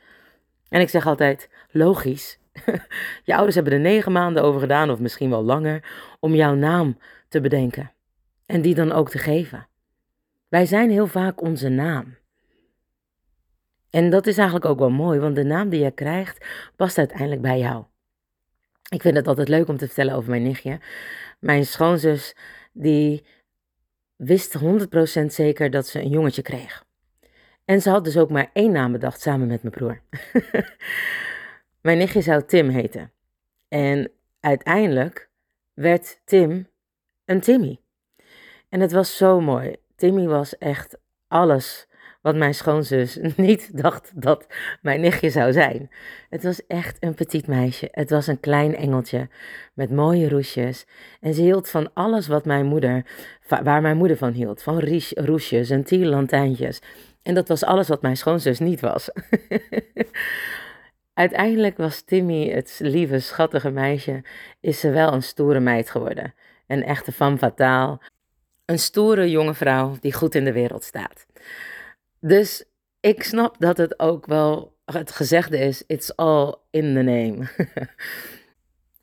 En 0.69 0.81
ik 0.81 0.89
zeg 0.89 1.07
altijd, 1.07 1.49
logisch. 1.71 2.39
je 3.23 3.35
ouders 3.35 3.55
hebben 3.55 3.73
er 3.73 3.79
negen 3.79 4.11
maanden 4.11 4.43
over 4.43 4.59
gedaan, 4.59 4.89
of 4.89 4.99
misschien 4.99 5.29
wel 5.29 5.43
langer, 5.43 5.83
om 6.19 6.35
jouw 6.35 6.53
naam 6.53 6.97
te 7.27 7.41
bedenken. 7.41 7.91
En 8.45 8.61
die 8.61 8.75
dan 8.75 8.91
ook 8.91 9.09
te 9.09 9.17
geven. 9.17 9.67
Wij 10.47 10.65
zijn 10.65 10.89
heel 10.89 11.07
vaak 11.07 11.41
onze 11.41 11.69
naam. 11.69 12.17
En 13.89 14.09
dat 14.09 14.27
is 14.27 14.37
eigenlijk 14.37 14.69
ook 14.69 14.79
wel 14.79 14.89
mooi, 14.89 15.19
want 15.19 15.35
de 15.35 15.43
naam 15.43 15.69
die 15.69 15.83
je 15.83 15.91
krijgt 15.91 16.45
past 16.75 16.97
uiteindelijk 16.97 17.41
bij 17.41 17.59
jou. 17.59 17.83
Ik 18.89 19.01
vind 19.01 19.15
het 19.15 19.27
altijd 19.27 19.47
leuk 19.47 19.67
om 19.67 19.77
te 19.77 19.85
vertellen 19.85 20.15
over 20.15 20.29
mijn 20.29 20.43
nichtje. 20.43 20.79
Mijn 21.39 21.65
schoonzus, 21.65 22.35
die 22.73 23.25
wist 24.15 24.57
100% 24.57 25.25
zeker 25.25 25.69
dat 25.69 25.87
ze 25.87 25.99
een 25.99 26.09
jongetje 26.09 26.41
kreeg. 26.41 26.85
En 27.65 27.81
ze 27.81 27.89
had 27.89 28.03
dus 28.03 28.17
ook 28.17 28.29
maar 28.29 28.49
één 28.53 28.71
naam 28.71 28.91
bedacht 28.91 29.21
samen 29.21 29.47
met 29.47 29.61
mijn 29.63 29.73
broer. 29.73 30.01
mijn 31.81 31.97
nichtje 31.97 32.21
zou 32.21 32.43
Tim 32.45 32.69
heten. 32.69 33.11
En 33.67 34.11
uiteindelijk 34.39 35.29
werd 35.73 36.21
Tim 36.25 36.67
een 37.25 37.41
Timmy. 37.41 37.79
En 38.69 38.79
het 38.79 38.91
was 38.91 39.17
zo 39.17 39.41
mooi. 39.41 39.75
Timmy 39.95 40.27
was 40.27 40.57
echt 40.57 40.97
alles 41.27 41.87
wat 42.27 42.35
mijn 42.35 42.53
schoonzus 42.53 43.17
niet 43.35 43.77
dacht 43.81 44.11
dat 44.15 44.47
mijn 44.81 45.01
nichtje 45.01 45.29
zou 45.29 45.51
zijn. 45.51 45.89
Het 46.29 46.43
was 46.43 46.65
echt 46.67 46.97
een 46.99 47.13
petit 47.13 47.47
meisje. 47.47 47.87
Het 47.91 48.09
was 48.09 48.27
een 48.27 48.39
klein 48.39 48.75
engeltje 48.75 49.29
met 49.73 49.91
mooie 49.91 50.29
roesjes. 50.29 50.85
En 51.19 51.33
ze 51.33 51.41
hield 51.41 51.69
van 51.69 51.93
alles 51.93 52.27
wat 52.27 52.45
mijn 52.45 52.65
moeder, 52.65 53.05
waar 53.63 53.81
mijn 53.81 53.97
moeder 53.97 54.17
van 54.17 54.31
hield. 54.31 54.61
Van 54.63 54.79
roesjes 55.15 55.69
en 55.69 55.83
tierlantijntjes. 55.83 56.81
En 57.23 57.33
dat 57.33 57.47
was 57.47 57.63
alles 57.63 57.87
wat 57.87 58.01
mijn 58.01 58.17
schoonzus 58.17 58.59
niet 58.59 58.79
was. 58.79 59.09
Uiteindelijk 61.13 61.77
was 61.77 62.01
Timmy, 62.01 62.49
het 62.49 62.79
lieve, 62.83 63.19
schattige 63.19 63.69
meisje, 63.69 64.23
is 64.59 64.79
ze 64.79 64.89
wel 64.89 65.13
een 65.13 65.23
stoere 65.23 65.59
meid 65.59 65.89
geworden. 65.89 66.33
Een 66.67 66.83
echte 66.83 67.11
femme 67.11 67.37
fatale. 67.37 67.99
Een 68.65 68.79
stoere 68.79 69.29
jonge 69.29 69.53
vrouw 69.53 69.97
die 69.99 70.13
goed 70.13 70.35
in 70.35 70.45
de 70.45 70.51
wereld 70.51 70.83
staat. 70.83 71.25
Dus 72.19 72.63
ik 72.99 73.23
snap 73.23 73.55
dat 73.59 73.77
het 73.77 73.99
ook 73.99 74.25
wel 74.25 74.77
het 74.85 75.11
gezegde 75.11 75.57
is: 75.57 75.83
it's 75.87 76.11
all 76.15 76.55
in 76.69 76.93
the 76.93 77.01
name. 77.01 77.47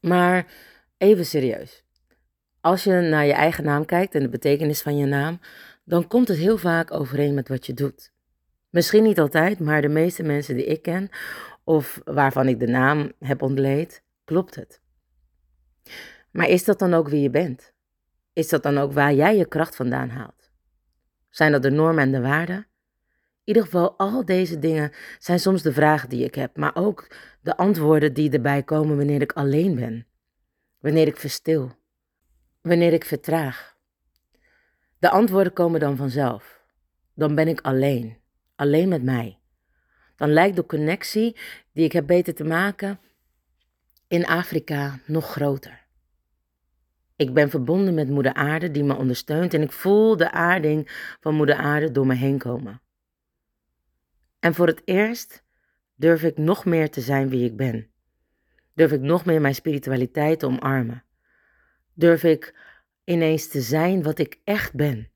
maar 0.10 0.46
Even 1.04 1.26
serieus. 1.26 1.84
Als 2.60 2.84
je 2.84 2.92
naar 2.92 3.26
je 3.26 3.32
eigen 3.32 3.64
naam 3.64 3.84
kijkt 3.84 4.14
en 4.14 4.22
de 4.22 4.28
betekenis 4.28 4.82
van 4.82 4.96
je 4.96 5.06
naam, 5.06 5.40
dan 5.84 6.06
komt 6.06 6.28
het 6.28 6.36
heel 6.36 6.58
vaak 6.58 6.92
overeen 6.92 7.34
met 7.34 7.48
wat 7.48 7.66
je 7.66 7.74
doet. 7.74 8.12
Misschien 8.70 9.02
niet 9.02 9.20
altijd, 9.20 9.60
maar 9.60 9.82
de 9.82 9.88
meeste 9.88 10.22
mensen 10.22 10.56
die 10.56 10.64
ik 10.64 10.82
ken, 10.82 11.08
of 11.64 12.00
waarvan 12.04 12.48
ik 12.48 12.60
de 12.60 12.66
naam 12.66 13.12
heb 13.18 13.42
ontleed, 13.42 14.02
klopt 14.24 14.54
het. 14.54 14.80
Maar 16.30 16.48
is 16.48 16.64
dat 16.64 16.78
dan 16.78 16.94
ook 16.94 17.08
wie 17.08 17.20
je 17.20 17.30
bent? 17.30 17.72
Is 18.32 18.48
dat 18.48 18.62
dan 18.62 18.78
ook 18.78 18.92
waar 18.92 19.14
jij 19.14 19.36
je 19.36 19.48
kracht 19.48 19.76
vandaan 19.76 20.08
haalt? 20.08 20.50
Zijn 21.30 21.52
dat 21.52 21.62
de 21.62 21.70
normen 21.70 22.02
en 22.02 22.12
de 22.12 22.20
waarden? 22.20 22.66
In 23.44 23.54
ieder 23.54 23.62
geval, 23.62 23.98
al 23.98 24.24
deze 24.24 24.58
dingen 24.58 24.92
zijn 25.18 25.40
soms 25.40 25.62
de 25.62 25.72
vragen 25.72 26.08
die 26.08 26.24
ik 26.24 26.34
heb, 26.34 26.56
maar 26.56 26.76
ook 26.76 27.06
de 27.40 27.56
antwoorden 27.56 28.14
die 28.14 28.30
erbij 28.30 28.62
komen 28.62 28.96
wanneer 28.96 29.20
ik 29.20 29.32
alleen 29.32 29.74
ben, 29.74 30.06
wanneer 30.78 31.06
ik 31.06 31.16
verstil, 31.16 31.72
wanneer 32.60 32.92
ik 32.92 33.04
vertraag. 33.04 33.76
De 34.98 35.10
antwoorden 35.10 35.52
komen 35.52 35.80
dan 35.80 35.96
vanzelf. 35.96 36.62
Dan 37.14 37.34
ben 37.34 37.48
ik 37.48 37.60
alleen, 37.60 38.16
alleen 38.54 38.88
met 38.88 39.02
mij. 39.02 39.38
Dan 40.16 40.32
lijkt 40.32 40.56
de 40.56 40.66
connectie 40.66 41.36
die 41.72 41.84
ik 41.84 41.92
heb 41.92 42.06
beter 42.06 42.34
te 42.34 42.44
maken 42.44 42.98
in 44.08 44.26
Afrika 44.26 44.98
nog 45.06 45.30
groter. 45.30 45.86
Ik 47.16 47.34
ben 47.34 47.50
verbonden 47.50 47.94
met 47.94 48.08
Moeder 48.08 48.34
Aarde 48.34 48.70
die 48.70 48.84
me 48.84 48.94
ondersteunt 48.94 49.54
en 49.54 49.62
ik 49.62 49.72
voel 49.72 50.16
de 50.16 50.30
aarding 50.30 50.90
van 51.20 51.34
Moeder 51.34 51.56
Aarde 51.56 51.92
door 51.92 52.06
me 52.06 52.14
heen 52.14 52.38
komen. 52.38 52.82
En 54.44 54.54
voor 54.54 54.66
het 54.66 54.82
eerst 54.84 55.44
durf 55.94 56.22
ik 56.22 56.36
nog 56.36 56.64
meer 56.64 56.90
te 56.90 57.00
zijn 57.00 57.28
wie 57.28 57.44
ik 57.44 57.56
ben. 57.56 57.90
Durf 58.74 58.92
ik 58.92 59.00
nog 59.00 59.24
meer 59.24 59.40
mijn 59.40 59.54
spiritualiteit 59.54 60.38
te 60.38 60.46
omarmen. 60.46 61.04
Durf 61.94 62.22
ik 62.22 62.54
ineens 63.04 63.48
te 63.48 63.60
zijn 63.60 64.02
wat 64.02 64.18
ik 64.18 64.40
echt 64.44 64.74
ben. 64.74 65.10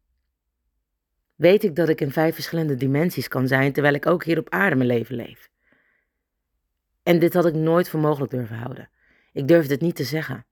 Weet 1.35 1.65
ik 1.65 1.77
dat 1.77 1.89
ik 1.89 2.01
in 2.01 2.11
vijf 2.11 2.35
verschillende 2.35 2.75
dimensies 2.75 3.29
kan 3.29 3.49
zijn 3.49 3.73
terwijl 3.73 3.95
ik 3.95 4.07
ook 4.07 4.25
hier 4.25 4.39
op 4.39 4.51
aarde 4.51 4.77
mijn 4.77 4.89
leven 4.89 5.15
leef. 5.17 5.51
En 7.03 7.19
dit 7.19 7.35
had 7.35 7.47
ik 7.47 7.55
nooit 7.55 7.89
voor 7.89 8.01
mogelijk 8.01 8.31
durven 8.31 8.57
houden. 8.57 8.91
Ik 9.33 9.49
durfde 9.49 9.73
het 9.73 9.83
niet 9.83 9.97
te 9.97 10.05
zeggen. 10.05 10.47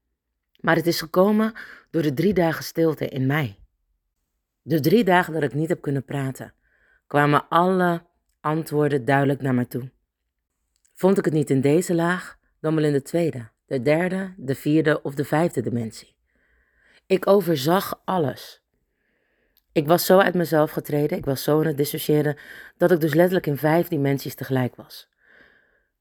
Maar 0.60 0.76
het 0.76 0.86
is 0.86 1.00
gekomen 1.00 1.52
door 1.90 2.02
de 2.02 2.14
drie 2.14 2.34
dagen 2.34 2.64
stilte 2.64 3.08
in 3.08 3.26
mij. 3.26 3.58
De 4.62 4.80
drie 4.80 5.04
dagen 5.04 5.32
dat 5.32 5.42
ik 5.42 5.54
niet 5.54 5.68
heb 5.68 5.80
kunnen 5.80 6.04
praten, 6.04 6.54
kwamen 7.06 7.48
alle 7.48 8.02
antwoorden 8.46 9.04
duidelijk 9.04 9.42
naar 9.42 9.54
me 9.54 9.66
toe. 9.66 9.90
Vond 10.94 11.18
ik 11.18 11.24
het 11.24 11.34
niet 11.34 11.50
in 11.50 11.60
deze 11.60 11.94
laag, 11.94 12.38
dan 12.60 12.74
wel 12.74 12.84
in 12.84 12.92
de 12.92 13.02
tweede, 13.02 13.48
de 13.66 13.82
derde, 13.82 14.34
de 14.36 14.54
vierde 14.54 15.02
of 15.02 15.14
de 15.14 15.24
vijfde 15.24 15.62
dimensie. 15.62 16.14
Ik 17.06 17.26
overzag 17.26 18.00
alles. 18.04 18.62
Ik 19.72 19.86
was 19.86 20.06
zo 20.06 20.18
uit 20.18 20.34
mezelf 20.34 20.70
getreden, 20.70 21.18
ik 21.18 21.24
was 21.24 21.42
zo 21.42 21.58
aan 21.58 21.66
het 21.66 21.76
dissociëren, 21.76 22.36
dat 22.76 22.90
ik 22.90 23.00
dus 23.00 23.14
letterlijk 23.14 23.46
in 23.46 23.56
vijf 23.56 23.88
dimensies 23.88 24.34
tegelijk 24.34 24.76
was. 24.76 25.08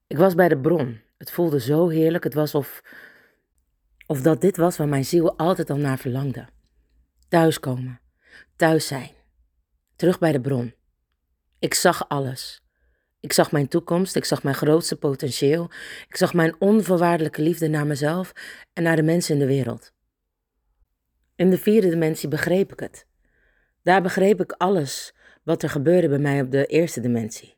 Ik 0.07 0.17
was 0.17 0.35
bij 0.35 0.47
de 0.47 0.57
bron. 0.57 1.01
Het 1.17 1.31
voelde 1.31 1.59
zo 1.59 1.87
heerlijk. 1.87 2.23
Het 2.23 2.33
was 2.33 2.55
of 2.55 2.83
of 4.07 4.21
dat 4.21 4.41
dit 4.41 4.57
was 4.57 4.77
waar 4.77 4.87
mijn 4.87 5.05
ziel 5.05 5.37
altijd 5.37 5.69
al 5.69 5.77
naar 5.77 5.97
verlangde. 5.97 6.47
Thuiskomen, 7.27 7.99
thuis 8.55 8.87
zijn, 8.87 9.11
terug 9.95 10.19
bij 10.19 10.31
de 10.31 10.41
bron. 10.41 10.73
Ik 11.65 11.74
zag 11.74 12.10
alles. 12.10 12.62
Ik 13.19 13.34
zag 13.34 13.51
mijn 13.51 13.67
toekomst, 13.67 14.15
ik 14.15 14.25
zag 14.25 14.43
mijn 14.43 14.55
grootste 14.55 14.95
potentieel, 14.95 15.72
ik 16.07 16.15
zag 16.15 16.34
mijn 16.34 16.55
onvoorwaardelijke 16.60 17.41
liefde 17.41 17.67
naar 17.67 17.88
mezelf 17.88 18.31
en 18.74 18.84
naar 18.84 18.95
de 18.95 19.03
mensen 19.03 19.34
in 19.34 19.39
de 19.39 19.45
wereld. 19.45 19.91
In 21.36 21.50
de 21.50 21.57
vierde 21.57 21.89
dimensie 21.89 22.29
begreep 22.29 22.72
ik 22.72 22.79
het. 22.79 23.05
Daar 23.84 24.01
begreep 24.01 24.41
ik 24.41 24.51
alles 24.51 25.13
wat 25.43 25.63
er 25.63 25.69
gebeurde 25.69 26.10
bij 26.10 26.17
mij 26.17 26.41
op 26.41 26.51
de 26.51 26.65
eerste 26.65 27.01
dimensie. 27.01 27.55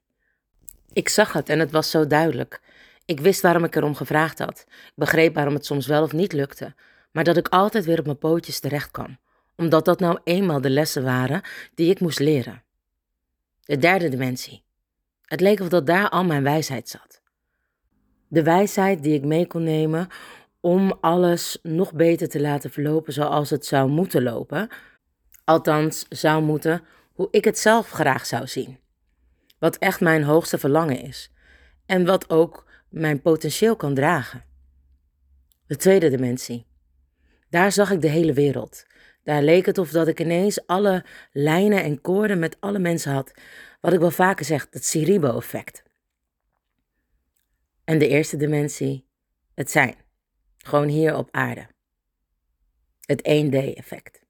Ik 0.93 1.09
zag 1.09 1.33
het 1.33 1.49
en 1.49 1.59
het 1.59 1.71
was 1.71 1.91
zo 1.91 2.07
duidelijk. 2.07 2.61
Ik 3.05 3.19
wist 3.19 3.41
waarom 3.41 3.63
ik 3.63 3.75
erom 3.75 3.95
gevraagd 3.95 4.39
had. 4.39 4.65
Ik 4.67 4.93
begreep 4.95 5.33
waarom 5.35 5.53
het 5.53 5.65
soms 5.65 5.87
wel 5.87 6.03
of 6.03 6.11
niet 6.11 6.33
lukte. 6.33 6.75
Maar 7.11 7.23
dat 7.23 7.37
ik 7.37 7.47
altijd 7.47 7.85
weer 7.85 7.99
op 7.99 8.05
mijn 8.05 8.17
pootjes 8.17 8.59
terecht 8.59 8.91
kwam. 8.91 9.17
Omdat 9.55 9.85
dat 9.85 9.99
nou 9.99 10.19
eenmaal 10.23 10.61
de 10.61 10.69
lessen 10.69 11.03
waren 11.03 11.41
die 11.75 11.89
ik 11.89 11.99
moest 11.99 12.19
leren. 12.19 12.65
De 13.67 13.77
derde 13.77 14.09
dimensie. 14.09 14.63
Het 15.25 15.41
leek 15.41 15.59
of 15.59 15.69
dat 15.69 15.85
daar 15.85 16.09
al 16.09 16.23
mijn 16.23 16.43
wijsheid 16.43 16.89
zat. 16.89 17.21
De 18.27 18.43
wijsheid 18.43 19.03
die 19.03 19.13
ik 19.13 19.23
mee 19.23 19.47
kon 19.47 19.63
nemen 19.63 20.07
om 20.59 20.97
alles 21.01 21.59
nog 21.61 21.93
beter 21.93 22.29
te 22.29 22.41
laten 22.41 22.71
verlopen 22.71 23.13
zoals 23.13 23.49
het 23.49 23.65
zou 23.65 23.89
moeten 23.89 24.23
lopen. 24.23 24.69
Althans, 25.43 26.05
zou 26.09 26.43
moeten 26.43 26.83
hoe 27.13 27.27
ik 27.31 27.43
het 27.43 27.59
zelf 27.59 27.89
graag 27.89 28.25
zou 28.25 28.47
zien. 28.47 28.79
Wat 29.59 29.77
echt 29.77 29.99
mijn 29.99 30.23
hoogste 30.23 30.57
verlangen 30.57 31.01
is. 31.01 31.31
En 31.85 32.05
wat 32.05 32.29
ook 32.29 32.65
mijn 32.89 33.21
potentieel 33.21 33.75
kan 33.75 33.93
dragen. 33.93 34.43
De 35.65 35.75
tweede 35.75 36.09
dimensie. 36.09 36.65
Daar 37.49 37.71
zag 37.71 37.91
ik 37.91 38.01
de 38.01 38.09
hele 38.09 38.33
wereld. 38.33 38.85
Daar 39.27 39.41
leek 39.41 39.65
het 39.65 39.77
of 39.77 39.89
dat 39.89 40.07
ik 40.07 40.19
ineens 40.19 40.67
alle 40.67 41.05
lijnen 41.31 41.83
en 41.83 42.01
koorden 42.01 42.39
met 42.39 42.57
alle 42.59 42.79
mensen 42.79 43.11
had. 43.11 43.33
Wat 43.81 43.93
ik 43.93 43.99
wel 43.99 44.11
vaker 44.11 44.45
zeg, 44.45 44.67
het 44.71 44.85
Siribo-effect. 44.85 45.83
En 47.83 47.97
de 47.97 48.07
eerste 48.07 48.37
dimensie, 48.37 49.05
het 49.53 49.71
zijn. 49.71 49.95
Gewoon 50.57 50.87
hier 50.87 51.15
op 51.15 51.29
aarde. 51.31 51.67
Het 53.05 53.19
1D-effect. 53.19 54.21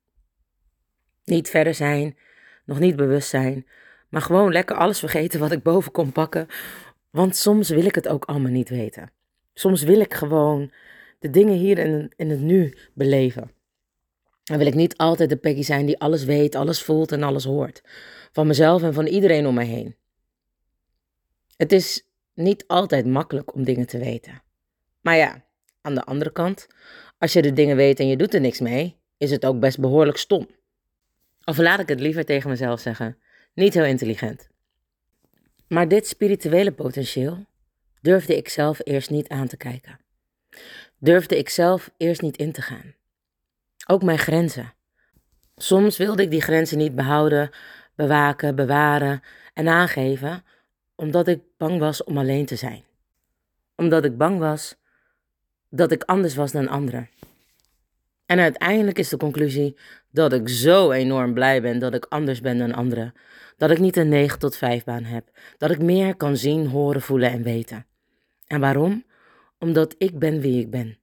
Niet 1.23 1.49
verder 1.49 1.73
zijn, 1.73 2.17
nog 2.65 2.79
niet 2.79 2.95
bewust 2.95 3.29
zijn, 3.29 3.67
maar 4.09 4.21
gewoon 4.21 4.51
lekker 4.51 4.75
alles 4.75 4.99
vergeten 4.99 5.39
wat 5.39 5.51
ik 5.51 5.63
boven 5.63 5.91
kon 5.91 6.11
pakken, 6.11 6.47
want 7.09 7.35
soms 7.35 7.69
wil 7.69 7.85
ik 7.85 7.95
het 7.95 8.07
ook 8.07 8.25
allemaal 8.25 8.51
niet 8.51 8.69
weten. 8.69 9.11
Soms 9.53 9.83
wil 9.83 9.99
ik 9.99 10.13
gewoon 10.13 10.71
de 11.19 11.29
dingen 11.29 11.55
hier 11.55 11.77
in, 11.77 12.11
in 12.15 12.29
het 12.29 12.41
nu 12.41 12.77
beleven. 12.93 13.55
Dan 14.47 14.57
wil 14.57 14.67
ik 14.67 14.73
niet 14.73 14.97
altijd 14.97 15.29
de 15.29 15.35
Peggy 15.35 15.61
zijn 15.61 15.85
die 15.85 15.99
alles 15.99 16.23
weet, 16.23 16.55
alles 16.55 16.81
voelt 16.81 17.11
en 17.11 17.23
alles 17.23 17.43
hoort. 17.43 17.81
Van 18.31 18.47
mezelf 18.47 18.83
en 18.83 18.93
van 18.93 19.05
iedereen 19.05 19.47
om 19.47 19.53
mij 19.53 19.65
heen. 19.65 19.95
Het 21.57 21.71
is 21.71 22.03
niet 22.33 22.63
altijd 22.67 23.05
makkelijk 23.05 23.53
om 23.53 23.63
dingen 23.63 23.87
te 23.87 23.97
weten. 23.97 24.41
Maar 25.01 25.15
ja, 25.15 25.45
aan 25.81 25.95
de 25.95 26.03
andere 26.03 26.31
kant, 26.31 26.67
als 27.17 27.33
je 27.33 27.41
de 27.41 27.53
dingen 27.53 27.75
weet 27.75 27.99
en 27.99 28.07
je 28.07 28.17
doet 28.17 28.33
er 28.33 28.41
niks 28.41 28.59
mee, 28.59 28.97
is 29.17 29.31
het 29.31 29.45
ook 29.45 29.59
best 29.59 29.79
behoorlijk 29.79 30.17
stom. 30.17 30.47
Of 31.43 31.57
laat 31.57 31.79
ik 31.79 31.87
het 31.87 31.99
liever 31.99 32.25
tegen 32.25 32.49
mezelf 32.49 32.79
zeggen, 32.79 33.17
niet 33.53 33.73
heel 33.73 33.85
intelligent. 33.85 34.47
Maar 35.67 35.87
dit 35.87 36.07
spirituele 36.07 36.71
potentieel 36.71 37.45
durfde 38.01 38.37
ik 38.37 38.49
zelf 38.49 38.79
eerst 38.83 39.09
niet 39.09 39.27
aan 39.27 39.47
te 39.47 39.57
kijken. 39.57 39.99
Durfde 40.97 41.37
ik 41.37 41.49
zelf 41.49 41.91
eerst 41.97 42.21
niet 42.21 42.37
in 42.37 42.51
te 42.51 42.61
gaan. 42.61 42.96
Ook 43.85 44.03
mijn 44.03 44.17
grenzen. 44.17 44.73
Soms 45.55 45.97
wilde 45.97 46.21
ik 46.21 46.31
die 46.31 46.41
grenzen 46.41 46.77
niet 46.77 46.95
behouden, 46.95 47.49
bewaken, 47.95 48.55
bewaren 48.55 49.21
en 49.53 49.67
aangeven, 49.67 50.43
omdat 50.95 51.27
ik 51.27 51.41
bang 51.57 51.79
was 51.79 52.03
om 52.03 52.17
alleen 52.17 52.45
te 52.45 52.55
zijn. 52.55 52.83
Omdat 53.75 54.05
ik 54.05 54.17
bang 54.17 54.39
was 54.39 54.75
dat 55.69 55.91
ik 55.91 56.03
anders 56.03 56.35
was 56.35 56.51
dan 56.51 56.67
anderen. 56.67 57.09
En 58.25 58.39
uiteindelijk 58.39 58.99
is 58.99 59.09
de 59.09 59.17
conclusie 59.17 59.77
dat 60.11 60.33
ik 60.33 60.49
zo 60.49 60.91
enorm 60.91 61.33
blij 61.33 61.61
ben 61.61 61.79
dat 61.79 61.93
ik 61.93 62.05
anders 62.05 62.41
ben 62.41 62.57
dan 62.57 62.73
anderen. 62.73 63.13
Dat 63.57 63.71
ik 63.71 63.79
niet 63.79 63.97
een 63.97 64.09
9 64.09 64.39
tot 64.39 64.55
5 64.55 64.83
baan 64.83 65.03
heb. 65.03 65.29
Dat 65.57 65.71
ik 65.71 65.81
meer 65.81 66.15
kan 66.15 66.37
zien, 66.37 66.67
horen, 66.67 67.01
voelen 67.01 67.31
en 67.31 67.43
weten. 67.43 67.85
En 68.47 68.59
waarom? 68.59 69.05
Omdat 69.59 69.95
ik 69.97 70.19
ben 70.19 70.39
wie 70.41 70.61
ik 70.61 70.69
ben. 70.69 70.97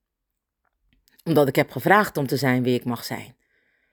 Omdat 1.24 1.48
ik 1.48 1.56
heb 1.56 1.70
gevraagd 1.70 2.16
om 2.16 2.26
te 2.26 2.37
zijn 2.37 2.62
wie 2.62 2.74
ik 2.74 2.84
mag 2.84 3.04
zijn. 3.04 3.37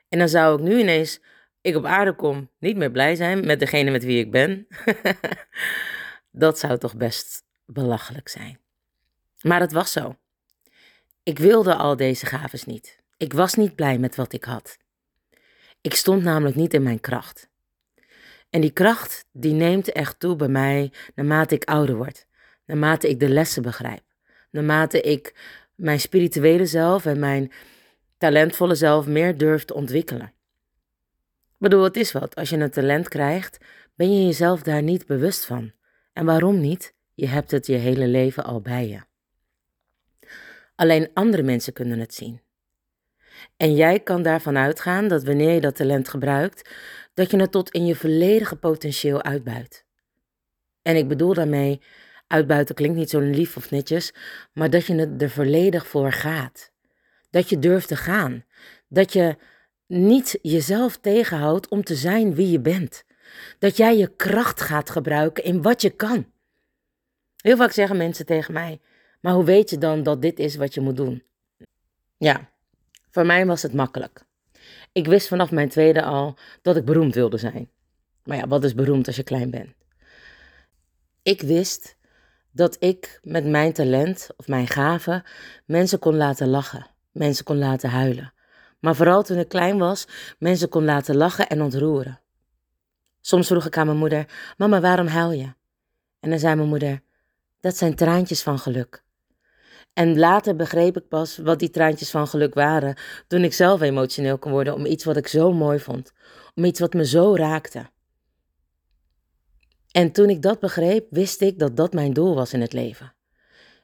En 0.10 0.20
dan 0.20 0.30
zou 0.30 0.58
ik 0.58 0.64
nu 0.64 0.80
ineens, 0.80 1.20
ik 1.62 1.76
op 1.76 1.86
aarde 1.86 2.14
kom, 2.14 2.50
niet 2.60 2.76
meer 2.76 2.92
blij 2.92 3.16
zijn 3.16 3.46
met 3.46 3.60
degene 3.60 3.92
met 3.92 4.04
wie 4.04 4.20
ik 4.20 4.32
ben. 4.32 4.68
dat 6.32 6.60
zou 6.60 6.78
toch 6.78 6.96
best 6.96 7.44
belachelijk 7.66 8.30
zijn. 8.30 8.60
Maar 9.42 9.60
het 9.60 9.72
was 9.72 9.92
zo. 9.92 10.16
Ik 11.24 11.40
wilde 11.40 11.76
al 11.76 11.96
deze 11.96 12.26
gaves 12.26 12.66
niet. 12.66 13.00
Ik 13.18 13.34
was 13.34 13.54
niet 13.54 13.76
blij 13.76 13.98
met 13.98 14.16
wat 14.16 14.34
ik 14.34 14.44
had. 14.44 14.78
Ik 15.82 15.96
stond 15.96 16.24
namelijk 16.24 16.56
niet 16.56 16.74
in 16.74 16.84
mijn 16.84 17.00
kracht. 17.00 17.50
En 18.50 18.62
die 18.62 18.72
kracht 18.72 19.26
die 19.32 19.54
neemt 19.54 19.92
echt 19.92 20.20
toe 20.20 20.36
bij 20.36 20.48
mij 20.48 20.92
naarmate 21.16 21.56
ik 21.56 21.64
ouder 21.64 21.96
word, 21.96 22.28
naarmate 22.66 23.10
ik 23.10 23.20
de 23.20 23.30
lessen 23.30 23.62
begrijp, 23.62 24.04
naarmate 24.52 25.02
ik 25.02 25.34
mijn 25.82 26.00
spirituele 26.00 26.66
zelf 26.66 27.06
en 27.06 27.20
mijn 27.20 27.52
talentvolle 28.18 28.76
zelf 28.76 29.08
meer 29.08 29.38
durf 29.38 29.66
te 29.66 29.74
ontwikkelen. 29.74 30.34
Ik 31.48 31.58
bedoel, 31.58 31.84
het 31.84 31.98
is 31.98 32.12
wat, 32.12 32.36
als 32.36 32.50
je 32.50 32.58
een 32.58 32.70
talent 32.70 33.08
krijgt, 33.08 33.58
ben 33.96 34.14
je 34.14 34.26
jezelf 34.26 34.62
daar 34.62 34.84
niet 34.84 35.06
bewust 35.06 35.46
van. 35.46 35.72
En 36.14 36.26
waarom 36.26 36.60
niet? 36.60 36.94
Je 37.14 37.28
hebt 37.28 37.52
het 37.52 37.66
je 37.66 37.74
hele 37.74 38.08
leven 38.08 38.44
al 38.44 38.62
bij 38.62 38.88
je. 38.88 39.02
Alleen 40.76 41.10
andere 41.14 41.44
mensen 41.44 41.74
kunnen 41.74 42.00
het 42.00 42.14
zien. 42.14 42.42
En 43.58 43.76
jij 43.76 44.00
kan 44.00 44.22
daarvan 44.22 44.58
uitgaan 44.58 45.08
dat 45.08 45.24
wanneer 45.24 45.54
je 45.54 45.62
dat 45.62 45.76
talent 45.76 46.10
gebruikt, 46.10 46.70
dat 47.14 47.32
je 47.32 47.40
het 47.40 47.52
tot 47.52 47.70
in 47.70 47.86
je 47.86 47.96
volledige 47.96 48.56
potentieel 48.56 49.24
uitbuit. 49.24 49.86
En 50.82 50.96
ik 50.96 51.08
bedoel 51.08 51.34
daarmee, 51.34 51.82
uitbuiten 52.32 52.76
klinkt 52.76 52.98
niet 52.98 53.10
zo 53.10 53.20
lief 53.20 53.58
of 53.58 53.72
netjes, 53.72 54.14
maar 54.54 54.70
dat 54.70 54.86
je 54.86 54.96
het 54.96 55.22
er 55.22 55.30
volledig 55.30 55.88
voor 55.88 56.12
gaat. 56.12 56.72
Dat 57.30 57.50
je 57.50 57.60
durft 57.60 57.88
te 57.88 57.96
gaan. 57.96 58.46
Dat 58.88 59.14
je 59.14 59.36
niet 59.88 60.40
jezelf 60.42 60.98
tegenhoudt 60.98 61.68
om 61.68 61.84
te 61.84 61.96
zijn 61.96 62.36
wie 62.36 62.52
je 62.52 62.60
bent. 62.60 63.04
Dat 63.60 63.78
jij 63.78 63.98
je 63.98 64.16
kracht 64.16 64.62
gaat 64.62 64.90
gebruiken 64.90 65.44
in 65.44 65.62
wat 65.62 65.82
je 65.82 65.90
kan. 65.90 66.32
Heel 67.36 67.58
vaak 67.58 67.72
zeggen 67.72 67.98
mensen 67.98 68.26
tegen 68.26 68.54
mij: 68.54 68.80
Maar 69.22 69.34
hoe 69.34 69.44
weet 69.44 69.70
je 69.70 69.78
dan 69.78 70.04
dat 70.04 70.22
dit 70.22 70.40
is 70.40 70.56
wat 70.56 70.74
je 70.74 70.82
moet 70.82 70.98
doen? 70.98 71.24
Ja, 72.18 72.50
voor 73.12 73.26
mij 73.26 73.46
was 73.46 73.62
het 73.62 73.74
makkelijk. 73.74 74.24
Ik 74.92 75.06
wist 75.06 75.28
vanaf 75.28 75.52
mijn 75.52 75.70
tweede 75.70 76.04
al 76.04 76.38
dat 76.62 76.76
ik 76.76 76.86
beroemd 76.86 77.16
wilde 77.16 77.38
zijn. 77.38 77.70
Maar 78.24 78.38
ja, 78.38 78.48
wat 78.48 78.64
is 78.64 78.76
beroemd 78.76 79.08
als 79.08 79.16
je 79.16 79.24
klein 79.24 79.50
bent? 79.50 79.74
Ik 81.24 81.42
wist 81.42 81.98
dat 82.52 82.76
ik 82.80 83.20
met 83.24 83.46
mijn 83.46 83.74
talent 83.74 84.30
of 84.38 84.48
mijn 84.48 84.68
gave 84.68 85.24
mensen 85.66 86.00
kon 86.00 86.16
laten 86.16 86.48
lachen, 86.48 86.88
mensen 87.12 87.46
kon 87.46 87.58
laten 87.58 87.90
huilen. 87.90 88.34
Maar 88.80 88.96
vooral 88.96 89.24
toen 89.24 89.38
ik 89.38 89.48
klein 89.48 89.78
was, 89.78 90.08
mensen 90.40 90.70
kon 90.70 90.86
laten 90.86 91.16
lachen 91.16 91.48
en 91.48 91.62
ontroeren. 91.62 92.20
Soms 93.22 93.48
vroeg 93.48 93.66
ik 93.66 93.78
aan 93.78 93.86
mijn 93.86 93.98
moeder: 93.98 94.26
Mama, 94.58 94.82
waarom 94.82 95.08
huil 95.08 95.32
je? 95.32 95.54
En 96.20 96.30
dan 96.30 96.40
zei 96.40 96.56
mijn 96.56 96.68
moeder: 96.68 97.02
Dat 97.60 97.78
zijn 97.78 97.96
traantjes 97.96 98.42
van 98.42 98.60
geluk. 98.60 99.04
En 99.94 100.20
later 100.20 100.56
begreep 100.56 100.98
ik 100.98 101.08
pas 101.08 101.38
wat 101.38 101.60
die 101.60 101.70
traantjes 101.70 102.10
van 102.10 102.28
geluk 102.28 102.54
waren, 102.54 102.96
toen 103.28 103.44
ik 103.44 103.54
zelf 103.54 103.82
emotioneel 103.82 104.38
kon 104.38 104.52
worden 104.52 104.74
om 104.74 104.86
iets 104.86 105.04
wat 105.04 105.18
ik 105.18 105.28
zo 105.28 105.54
mooi 105.54 105.80
vond, 105.80 106.14
om 106.56 106.64
iets 106.64 106.80
wat 106.80 106.94
me 106.94 107.06
zo 107.06 107.36
raakte. 107.36 107.90
En 109.92 110.12
toen 110.12 110.30
ik 110.30 110.42
dat 110.42 110.60
begreep, 110.60 111.08
wist 111.10 111.42
ik 111.42 111.60
dat 111.60 111.78
dat 111.78 111.94
mijn 111.94 112.14
doel 112.14 112.36
was 112.36 112.54
in 112.54 112.62
het 112.62 112.74
leven. 112.74 113.14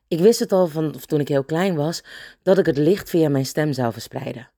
Ik 0.07 0.19
wist 0.19 0.39
het 0.39 0.51
al 0.51 0.67
van 0.67 0.95
toen 1.05 1.19
ik 1.19 1.27
heel 1.27 1.43
klein 1.43 1.75
was, 1.75 2.03
dat 2.41 2.57
ik 2.57 2.65
het 2.65 2.77
licht 2.77 3.09
via 3.09 3.29
mijn 3.29 3.45
stem 3.45 3.73
zou 3.73 3.93
verspreiden. 3.93 4.49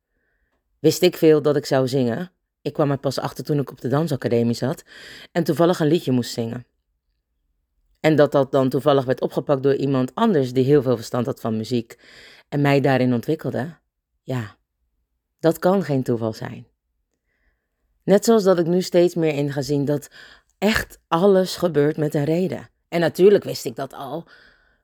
Wist 0.80 1.02
ik 1.02 1.18
veel 1.18 1.42
dat 1.42 1.56
ik 1.56 1.66
zou 1.66 1.88
zingen? 1.88 2.32
Ik 2.62 2.74
kwam 2.74 2.92
er 2.92 2.98
pas 2.98 3.20
achter 3.20 3.44
toen 3.44 3.60
ik 3.60 3.72
op 3.72 3.82
de 3.82 3.88
dansacademie 3.88 4.54
zat 4.56 4.84
en 5.32 5.44
toevallig 5.44 5.80
een 5.80 5.88
liedje 5.88 6.12
moest 6.12 6.34
zingen. 6.34 6.66
En 8.00 8.16
dat 8.16 8.32
dat 8.32 8.52
dan 8.52 8.70
toevallig 8.70 9.06
werd 9.06 9.22
opgepakt 9.22 9.64
door 9.64 9.76
iemand 9.76 10.16
anders 10.16 10.54
die 10.54 10.64
heel 10.64 10.82
veel 10.82 10.96
verstand 10.96 11.26
had 11.26 11.40
van 11.40 11.58
muziek 11.58 12.00
en 12.50 12.62
mij 12.62 12.82
daarin 12.82 13.14
ontwikkelde. 13.14 13.78
Ja, 14.24 14.56
dat 15.40 15.60
kan 15.60 15.84
geen 15.84 16.04
toeval 16.04 16.34
zijn. 16.34 16.68
Net 18.04 18.26
zoals 18.26 18.44
dat 18.44 18.60
ik 18.60 18.66
nu 18.66 18.82
steeds 18.82 19.16
meer 19.16 19.34
in 19.34 19.52
ga 19.52 19.62
zien 19.62 19.86
dat 19.86 20.10
echt 20.60 21.00
alles 21.08 21.56
gebeurt 21.56 21.98
met 21.98 22.14
een 22.14 22.24
reden. 22.24 22.70
En 22.88 23.00
natuurlijk 23.00 23.44
wist 23.44 23.66
ik 23.66 23.76
dat 23.76 23.94
al, 23.94 24.28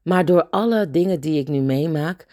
maar 0.01 0.25
door 0.25 0.49
alle 0.49 0.89
dingen 0.89 1.19
die 1.19 1.39
ik 1.39 1.47
nu 1.47 1.59
meemaak, 1.59 2.25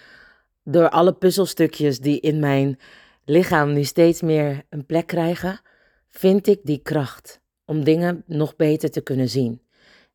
door 0.64 0.88
alle 0.88 1.12
puzzelstukjes 1.12 1.98
die 1.98 2.20
in 2.20 2.38
mijn 2.38 2.78
lichaam 3.24 3.72
nu 3.72 3.84
steeds 3.84 4.20
meer 4.20 4.62
een 4.68 4.86
plek 4.86 5.06
krijgen, 5.06 5.60
vind 6.08 6.46
ik 6.46 6.60
die 6.62 6.82
kracht 6.82 7.40
om 7.64 7.84
dingen 7.84 8.22
nog 8.26 8.56
beter 8.56 8.90
te 8.90 9.00
kunnen 9.00 9.28
zien. 9.28 9.62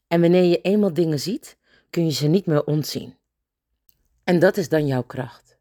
En 0.08 0.22
wanneer 0.22 0.44
je 0.44 0.62
eenmaal 0.62 0.94
dingen 0.94 1.20
ziet, 1.20 1.58
kun 1.90 2.06
je 2.06 2.12
ze 2.12 2.28
niet 2.28 2.46
meer 2.46 2.64
ontzien. 2.64 3.16
En 4.24 4.40
dat 4.40 4.58
is 4.58 4.70
dan 4.70 4.88
jouw 4.88 5.04
kracht. 5.04 5.58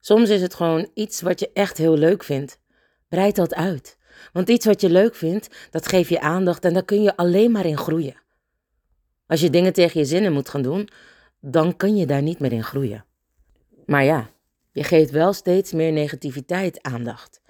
Soms 0.00 0.28
is 0.28 0.40
het 0.40 0.54
gewoon 0.54 0.90
iets 0.94 1.20
wat 1.20 1.40
je 1.40 1.50
echt 1.52 1.78
heel 1.78 1.96
leuk 1.96 2.24
vindt. 2.24 2.58
Breid 3.08 3.36
dat 3.36 3.54
uit. 3.54 3.98
Want 4.32 4.48
iets 4.48 4.66
wat 4.66 4.80
je 4.80 4.90
leuk 4.90 5.14
vindt, 5.14 5.68
dat 5.70 5.88
geeft 5.88 6.08
je 6.08 6.20
aandacht 6.20 6.64
en 6.64 6.72
daar 6.72 6.84
kun 6.84 7.02
je 7.02 7.16
alleen 7.16 7.50
maar 7.50 7.66
in 7.66 7.78
groeien. 7.78 8.20
Als 9.26 9.40
je 9.40 9.50
dingen 9.50 9.72
tegen 9.72 10.00
je 10.00 10.06
zinnen 10.06 10.32
moet 10.32 10.48
gaan 10.48 10.62
doen, 10.62 10.88
dan 11.40 11.76
kun 11.76 11.96
je 11.96 12.06
daar 12.06 12.22
niet 12.22 12.38
meer 12.38 12.52
in 12.52 12.64
groeien. 12.64 13.04
Maar 13.86 14.04
ja, 14.04 14.30
je 14.72 14.84
geeft 14.84 15.10
wel 15.10 15.32
steeds 15.32 15.72
meer 15.72 15.92
negativiteit 15.92 16.82
aandacht. 16.82 17.40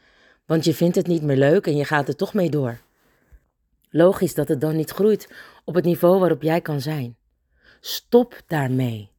Want 0.47 0.65
je 0.65 0.75
vindt 0.75 0.97
het 0.97 1.07
niet 1.07 1.23
meer 1.23 1.37
leuk 1.37 1.67
en 1.67 1.77
je 1.77 1.85
gaat 1.85 2.09
er 2.09 2.17
toch 2.17 2.35
mee 2.35 2.51
door. 2.51 2.81
Logisch 3.91 4.35
dat 4.35 4.49
het 4.49 4.61
dan 4.61 4.77
niet 4.77 4.91
groeit 4.91 5.29
op 5.65 5.75
het 5.75 5.85
niveau 5.85 6.19
waarop 6.19 6.43
jij 6.43 6.61
kan 6.61 6.81
zijn. 6.81 7.17
Stop 7.81 8.41
daarmee. 8.47 9.11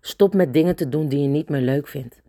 Stop 0.00 0.34
met 0.34 0.52
dingen 0.52 0.76
te 0.76 0.88
doen 0.88 1.08
die 1.08 1.20
je 1.20 1.28
niet 1.28 1.48
meer 1.48 1.60
leuk 1.60 1.88
vindt. 1.88 2.20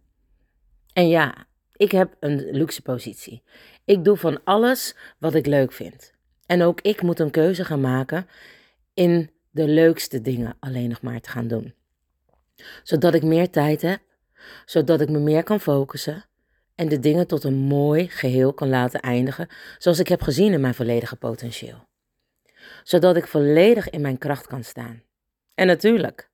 En 0.94 1.08
ja, 1.08 1.48
ik 1.76 1.92
heb 1.92 2.16
een 2.20 2.50
luxe 2.52 2.82
positie. 2.82 3.44
Ik 3.88 4.04
doe 4.04 4.18
van 4.18 4.44
alles 4.44 4.96
wat 5.18 5.34
ik 5.34 5.46
leuk 5.46 5.72
vind. 5.72 6.14
En 6.46 6.62
ook 6.62 6.82
ik 6.82 7.02
moet 7.02 7.20
een 7.20 7.32
keuze 7.32 7.66
gaan 7.66 7.82
maken 7.82 8.28
in 8.94 9.32
de 9.50 9.68
leukste 9.68 10.22
dingen 10.22 10.56
alleen 10.60 10.90
nog 10.90 11.02
maar 11.02 11.22
te 11.22 11.30
gaan 11.30 11.48
doen. 11.48 11.74
Zodat 12.84 13.14
ik 13.14 13.24
meer 13.24 13.50
tijd 13.50 13.82
heb, 13.82 14.02
zodat 14.66 15.02
ik 15.02 15.10
me 15.10 15.20
meer 15.20 15.44
kan 15.44 15.60
focussen 15.60 16.26
en 16.76 16.90
de 16.90 17.00
dingen 17.00 17.28
tot 17.28 17.44
een 17.44 17.54
mooi 17.54 18.10
geheel 18.10 18.54
kan 18.54 18.70
laten 18.70 19.00
eindigen, 19.00 19.48
zoals 19.78 20.00
ik 20.00 20.08
heb 20.08 20.22
gezien 20.22 20.54
in 20.54 20.62
mijn 20.62 20.76
volledige 20.76 21.16
potentieel. 21.16 21.88
Zodat 22.84 23.16
ik 23.16 23.28
volledig 23.28 23.90
in 23.90 24.02
mijn 24.02 24.18
kracht 24.18 24.48
kan 24.48 24.64
staan. 24.64 25.04
En 25.56 25.68
natuurlijk, 25.68 26.30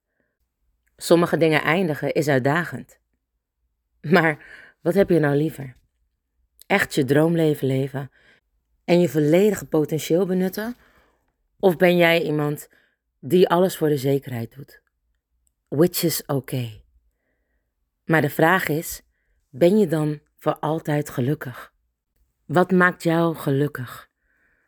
sommige 0.97 1.37
dingen 1.37 1.61
eindigen 1.61 2.13
is 2.13 2.27
uitdagend. 2.27 2.99
Maar 4.01 4.45
wat 4.81 4.93
heb 4.93 5.09
je 5.09 5.19
nou 5.19 5.35
liever? 5.35 5.81
Echt 6.65 6.95
je 6.95 7.05
droomleven 7.05 7.67
leven 7.67 8.11
en 8.85 8.99
je 8.99 9.09
volledige 9.09 9.65
potentieel 9.65 10.25
benutten? 10.25 10.75
Of 11.59 11.77
ben 11.77 11.97
jij 11.97 12.21
iemand 12.23 12.69
die 13.19 13.49
alles 13.49 13.77
voor 13.77 13.89
de 13.89 13.97
zekerheid 13.97 14.55
doet? 14.55 14.81
Which 15.67 16.03
is 16.03 16.25
okay. 16.25 16.83
Maar 18.05 18.21
de 18.21 18.29
vraag 18.29 18.67
is: 18.67 19.01
ben 19.49 19.77
je 19.77 19.87
dan 19.87 20.19
voor 20.37 20.59
altijd 20.59 21.09
gelukkig? 21.09 21.73
Wat 22.45 22.71
maakt 22.71 23.03
jou 23.03 23.35
gelukkig? 23.35 24.09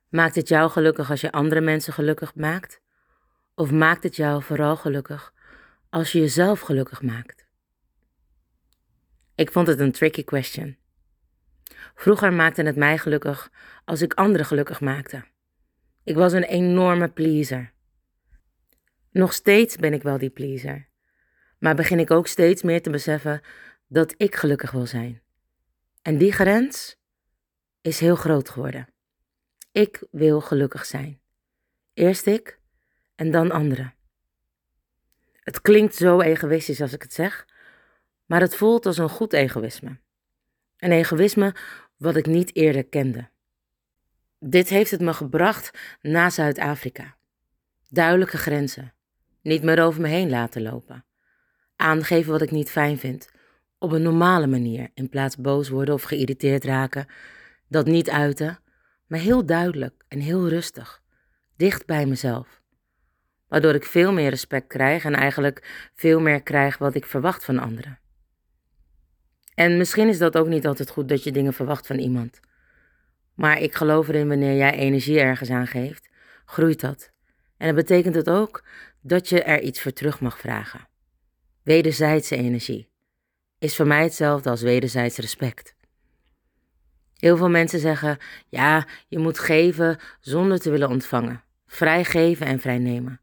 Maakt 0.09 0.35
het 0.35 0.47
jou 0.47 0.69
gelukkig 0.69 1.09
als 1.09 1.21
je 1.21 1.31
andere 1.31 1.61
mensen 1.61 1.93
gelukkig 1.93 2.35
maakt? 2.35 2.81
Of 3.55 3.71
maakt 3.71 4.03
het 4.03 4.15
jou 4.15 4.43
vooral 4.43 4.75
gelukkig 4.75 5.33
als 5.89 6.11
je 6.11 6.19
jezelf 6.19 6.59
gelukkig 6.59 7.01
maakt? 7.01 7.47
Ik 9.35 9.51
vond 9.51 9.67
het 9.67 9.79
een 9.79 9.91
tricky 9.91 10.23
question. 10.23 10.77
Vroeger 11.95 12.33
maakte 12.33 12.63
het 12.63 12.75
mij 12.75 12.97
gelukkig 12.97 13.51
als 13.85 14.01
ik 14.01 14.13
anderen 14.13 14.45
gelukkig 14.45 14.81
maakte. 14.81 15.23
Ik 16.03 16.15
was 16.15 16.33
een 16.33 16.43
enorme 16.43 17.09
pleaser. 17.09 17.73
Nog 19.11 19.33
steeds 19.33 19.75
ben 19.75 19.93
ik 19.93 20.03
wel 20.03 20.17
die 20.17 20.29
pleaser, 20.29 20.87
maar 21.59 21.75
begin 21.75 21.99
ik 21.99 22.11
ook 22.11 22.27
steeds 22.27 22.61
meer 22.63 22.81
te 22.81 22.89
beseffen 22.89 23.41
dat 23.87 24.13
ik 24.17 24.35
gelukkig 24.35 24.71
wil 24.71 24.85
zijn. 24.85 25.21
En 26.01 26.17
die 26.17 26.31
grens 26.31 26.97
is 27.81 27.99
heel 27.99 28.15
groot 28.15 28.49
geworden. 28.49 28.87
Ik 29.71 30.03
wil 30.11 30.41
gelukkig 30.41 30.85
zijn. 30.85 31.19
Eerst 31.93 32.25
ik 32.25 32.59
en 33.15 33.31
dan 33.31 33.51
anderen. 33.51 33.93
Het 35.33 35.61
klinkt 35.61 35.95
zo 35.95 36.21
egoïstisch 36.21 36.81
als 36.81 36.93
ik 36.93 37.01
het 37.01 37.13
zeg, 37.13 37.45
maar 38.25 38.41
het 38.41 38.55
voelt 38.55 38.85
als 38.85 38.97
een 38.97 39.09
goed 39.09 39.33
egoïsme. 39.33 39.99
Een 40.77 40.91
egoïsme 40.91 41.55
wat 41.97 42.15
ik 42.15 42.25
niet 42.25 42.55
eerder 42.55 42.85
kende. 42.85 43.29
Dit 44.39 44.69
heeft 44.69 44.91
het 44.91 45.01
me 45.01 45.13
gebracht 45.13 45.71
na 46.01 46.29
Zuid-Afrika. 46.29 47.15
Duidelijke 47.89 48.37
grenzen. 48.37 48.93
Niet 49.41 49.63
meer 49.63 49.83
over 49.83 50.01
me 50.01 50.07
heen 50.07 50.29
laten 50.29 50.61
lopen. 50.61 51.05
Aangeven 51.75 52.31
wat 52.31 52.41
ik 52.41 52.51
niet 52.51 52.71
fijn 52.71 52.97
vind. 52.97 53.29
Op 53.77 53.91
een 53.91 54.01
normale 54.01 54.47
manier, 54.47 54.89
in 54.93 55.09
plaats 55.09 55.37
boos 55.37 55.69
worden 55.69 55.93
of 55.93 56.03
geïrriteerd 56.03 56.63
raken. 56.63 57.07
Dat 57.67 57.85
niet 57.85 58.09
uiten, 58.09 58.59
maar 59.07 59.19
heel 59.19 59.45
duidelijk 59.45 60.05
en 60.07 60.19
heel 60.19 60.49
rustig. 60.49 61.03
Dicht 61.55 61.85
bij 61.85 62.05
mezelf. 62.05 62.61
Waardoor 63.47 63.73
ik 63.73 63.85
veel 63.85 64.13
meer 64.13 64.29
respect 64.29 64.67
krijg 64.67 65.05
en 65.05 65.13
eigenlijk 65.13 65.89
veel 65.95 66.19
meer 66.19 66.43
krijg 66.43 66.77
wat 66.77 66.95
ik 66.95 67.05
verwacht 67.05 67.45
van 67.45 67.59
anderen. 67.59 67.99
En 69.55 69.77
misschien 69.77 70.07
is 70.07 70.17
dat 70.17 70.37
ook 70.37 70.47
niet 70.47 70.67
altijd 70.67 70.89
goed 70.89 71.09
dat 71.09 71.23
je 71.23 71.31
dingen 71.31 71.53
verwacht 71.53 71.87
van 71.87 71.97
iemand. 71.97 72.39
Maar 73.33 73.61
ik 73.61 73.75
geloof 73.75 74.07
erin 74.07 74.27
wanneer 74.27 74.55
jij 74.55 74.73
energie 74.73 75.19
ergens 75.19 75.49
aan 75.49 75.67
geeft, 75.67 76.09
groeit 76.45 76.81
dat. 76.81 77.11
En 77.57 77.65
dat 77.67 77.75
betekent 77.75 78.15
het 78.15 78.29
ook 78.29 78.63
dat 79.01 79.29
je 79.29 79.43
er 79.43 79.61
iets 79.61 79.81
voor 79.81 79.93
terug 79.93 80.19
mag 80.19 80.39
vragen. 80.39 80.87
Wederzijdse 81.63 82.35
energie 82.35 82.89
is 83.59 83.75
voor 83.75 83.87
mij 83.87 84.03
hetzelfde 84.03 84.49
als 84.49 84.61
wederzijds 84.61 85.17
respect. 85.17 85.75
Heel 87.17 87.37
veel 87.37 87.49
mensen 87.49 87.79
zeggen: 87.79 88.17
ja, 88.47 88.87
je 89.07 89.19
moet 89.19 89.39
geven 89.39 89.99
zonder 90.19 90.59
te 90.59 90.69
willen 90.69 90.89
ontvangen. 90.89 91.43
Vrij 91.67 92.03
geven 92.03 92.45
en 92.45 92.59
vrij 92.59 92.77
nemen. 92.77 93.21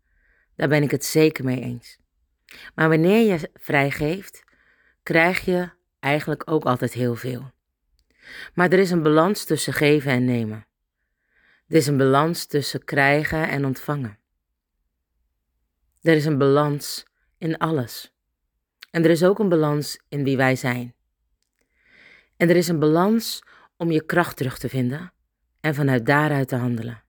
Daar 0.56 0.68
ben 0.68 0.82
ik 0.82 0.90
het 0.90 1.04
zeker 1.04 1.44
mee 1.44 1.60
eens. 1.60 1.98
Maar 2.74 2.88
wanneer 2.88 3.26
je 3.26 3.50
vrij 3.54 3.90
geeft, 3.90 4.44
krijg 5.02 5.44
je 5.44 5.70
eigenlijk 6.02 6.42
ook 6.50 6.64
altijd 6.64 6.92
heel 6.92 7.14
veel. 7.14 7.50
Maar 8.54 8.70
er 8.70 8.78
is 8.78 8.90
een 8.90 9.02
balans 9.02 9.44
tussen 9.44 9.72
geven 9.72 10.10
en 10.10 10.24
nemen. 10.24 10.66
Er 11.68 11.76
is 11.76 11.86
een 11.86 11.96
balans 11.96 12.46
tussen 12.46 12.84
krijgen 12.84 13.48
en 13.48 13.64
ontvangen. 13.64 14.18
Er 16.02 16.14
is 16.14 16.24
een 16.24 16.38
balans 16.38 17.04
in 17.38 17.58
alles. 17.58 18.12
En 18.90 19.04
er 19.04 19.10
is 19.10 19.24
ook 19.24 19.38
een 19.38 19.48
balans 19.48 20.00
in 20.08 20.24
wie 20.24 20.36
wij 20.36 20.56
zijn. 20.56 20.94
En 22.36 22.48
er 22.48 22.56
is 22.56 22.68
een 22.68 22.78
balans 22.78 23.42
om 23.76 23.90
je 23.90 24.04
kracht 24.04 24.36
terug 24.36 24.58
te 24.58 24.68
vinden 24.68 25.12
en 25.60 25.74
vanuit 25.74 26.06
daaruit 26.06 26.48
te 26.48 26.56
handelen. 26.56 27.02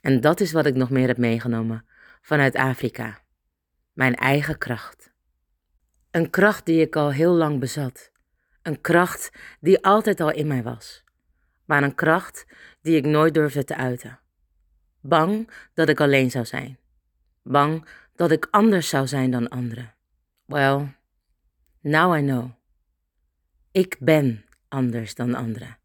En 0.00 0.20
dat 0.20 0.40
is 0.40 0.52
wat 0.52 0.66
ik 0.66 0.74
nog 0.74 0.90
meer 0.90 1.06
heb 1.06 1.18
meegenomen 1.18 1.84
vanuit 2.20 2.56
Afrika. 2.56 3.22
Mijn 3.92 4.14
eigen 4.14 4.58
kracht. 4.58 5.09
Een 6.10 6.30
kracht 6.30 6.66
die 6.66 6.80
ik 6.80 6.96
al 6.96 7.12
heel 7.12 7.32
lang 7.32 7.60
bezat. 7.60 8.10
Een 8.62 8.80
kracht 8.80 9.30
die 9.60 9.84
altijd 9.84 10.20
al 10.20 10.30
in 10.30 10.46
mij 10.46 10.62
was. 10.62 11.04
Maar 11.64 11.82
een 11.82 11.94
kracht 11.94 12.46
die 12.82 12.96
ik 12.96 13.04
nooit 13.04 13.34
durfde 13.34 13.64
te 13.64 13.76
uiten. 13.76 14.20
Bang 15.00 15.50
dat 15.74 15.88
ik 15.88 16.00
alleen 16.00 16.30
zou 16.30 16.44
zijn. 16.44 16.78
Bang 17.42 17.88
dat 18.14 18.30
ik 18.30 18.48
anders 18.50 18.88
zou 18.88 19.06
zijn 19.06 19.30
dan 19.30 19.48
anderen. 19.48 19.94
Well, 20.44 20.94
now 21.80 22.16
I 22.16 22.20
know. 22.20 22.50
Ik 23.72 23.96
ben 23.98 24.44
anders 24.68 25.14
dan 25.14 25.34
anderen. 25.34 25.78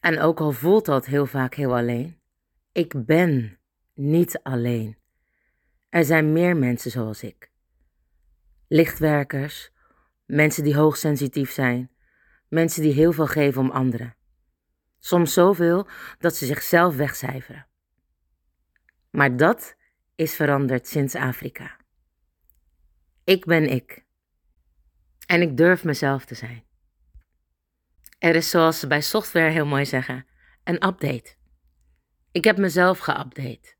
En 0.00 0.20
ook 0.20 0.40
al 0.40 0.52
voelt 0.52 0.84
dat 0.84 1.06
heel 1.06 1.26
vaak 1.26 1.54
heel 1.54 1.76
alleen, 1.76 2.18
ik 2.72 3.06
ben 3.06 3.58
niet 3.94 4.38
alleen. 4.42 4.96
Er 5.88 6.04
zijn 6.04 6.32
meer 6.32 6.56
mensen 6.56 6.90
zoals 6.90 7.22
ik. 7.22 7.51
Lichtwerkers, 8.72 9.70
mensen 10.26 10.64
die 10.64 10.76
hoogsensitief 10.76 11.50
zijn, 11.50 11.90
mensen 12.48 12.82
die 12.82 12.92
heel 12.92 13.12
veel 13.12 13.26
geven 13.26 13.60
om 13.60 13.70
anderen. 13.70 14.16
Soms 14.98 15.32
zoveel 15.32 15.88
dat 16.18 16.36
ze 16.36 16.46
zichzelf 16.46 16.96
wegcijferen. 16.96 17.66
Maar 19.10 19.36
dat 19.36 19.76
is 20.14 20.34
veranderd 20.34 20.88
sinds 20.88 21.14
Afrika. 21.14 21.76
Ik 23.24 23.44
ben 23.44 23.70
ik. 23.70 24.04
En 25.26 25.42
ik 25.42 25.56
durf 25.56 25.84
mezelf 25.84 26.24
te 26.24 26.34
zijn. 26.34 26.64
Er 28.18 28.34
is 28.34 28.50
zoals 28.50 28.80
ze 28.80 28.86
bij 28.86 29.00
software 29.00 29.50
heel 29.50 29.66
mooi 29.66 29.86
zeggen, 29.86 30.26
een 30.64 30.86
update. 30.86 31.34
Ik 32.30 32.44
heb 32.44 32.56
mezelf 32.56 32.98
geupdate. 32.98 33.74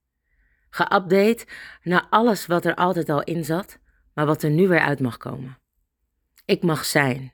Geupdate 0.71 1.47
naar 1.83 2.07
alles 2.11 2.47
wat 2.47 2.65
er 2.65 2.75
altijd 2.75 3.09
al 3.09 3.23
in 3.23 3.45
zat, 3.45 3.81
maar 4.15 4.27
wat 4.27 4.43
er 4.43 4.51
nu 4.51 4.69
weer 4.69 4.81
uit 4.81 5.01
mag 5.01 5.17
komen. 5.17 5.59
Ik 6.45 6.63
mag 6.63 6.85
zijn. 6.85 7.33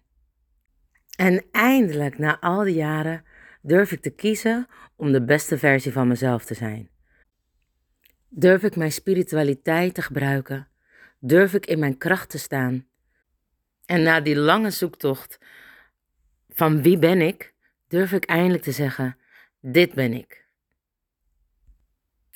En 1.16 1.44
eindelijk, 1.52 2.18
na 2.18 2.40
al 2.40 2.62
die 2.62 2.74
jaren, 2.74 3.24
durf 3.62 3.92
ik 3.92 4.00
te 4.00 4.10
kiezen 4.10 4.66
om 4.96 5.12
de 5.12 5.24
beste 5.24 5.58
versie 5.58 5.92
van 5.92 6.08
mezelf 6.08 6.44
te 6.44 6.54
zijn. 6.54 6.90
Durf 8.28 8.62
ik 8.62 8.76
mijn 8.76 8.92
spiritualiteit 8.92 9.94
te 9.94 10.02
gebruiken? 10.02 10.68
Durf 11.18 11.54
ik 11.54 11.66
in 11.66 11.78
mijn 11.78 11.98
kracht 11.98 12.30
te 12.30 12.38
staan? 12.38 12.86
En 13.86 14.02
na 14.02 14.20
die 14.20 14.36
lange 14.36 14.70
zoektocht 14.70 15.38
van 16.48 16.82
wie 16.82 16.98
ben 16.98 17.20
ik, 17.20 17.54
durf 17.88 18.12
ik 18.12 18.24
eindelijk 18.24 18.62
te 18.62 18.72
zeggen: 18.72 19.16
dit 19.60 19.94
ben 19.94 20.12
ik. 20.12 20.46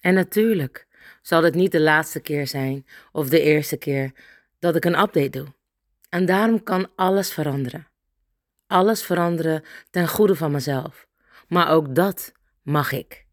En 0.01 0.15
natuurlijk 0.15 0.87
zal 1.23 1.43
het 1.43 1.55
niet 1.55 1.73
de 1.73 1.81
laatste 1.81 2.21
keer 2.21 2.47
zijn 2.47 2.87
of 3.13 3.29
de 3.29 3.41
eerste 3.41 3.77
keer 3.77 4.13
dat 4.63 4.77
ik 4.77 4.85
een 4.85 5.01
update 5.01 5.29
doe. 5.29 5.47
En 6.09 6.27
daarom 6.27 6.63
kan 6.63 6.91
alles 6.97 7.33
veranderen. 7.33 7.89
Alles 8.67 9.03
veranderen 9.03 9.65
ten 9.91 10.09
goede 10.09 10.37
van 10.37 10.51
mezelf. 10.51 11.07
Maar 11.49 11.71
ook 11.71 11.95
dat 11.95 12.33
mag 12.63 12.93
ik. 12.93 13.27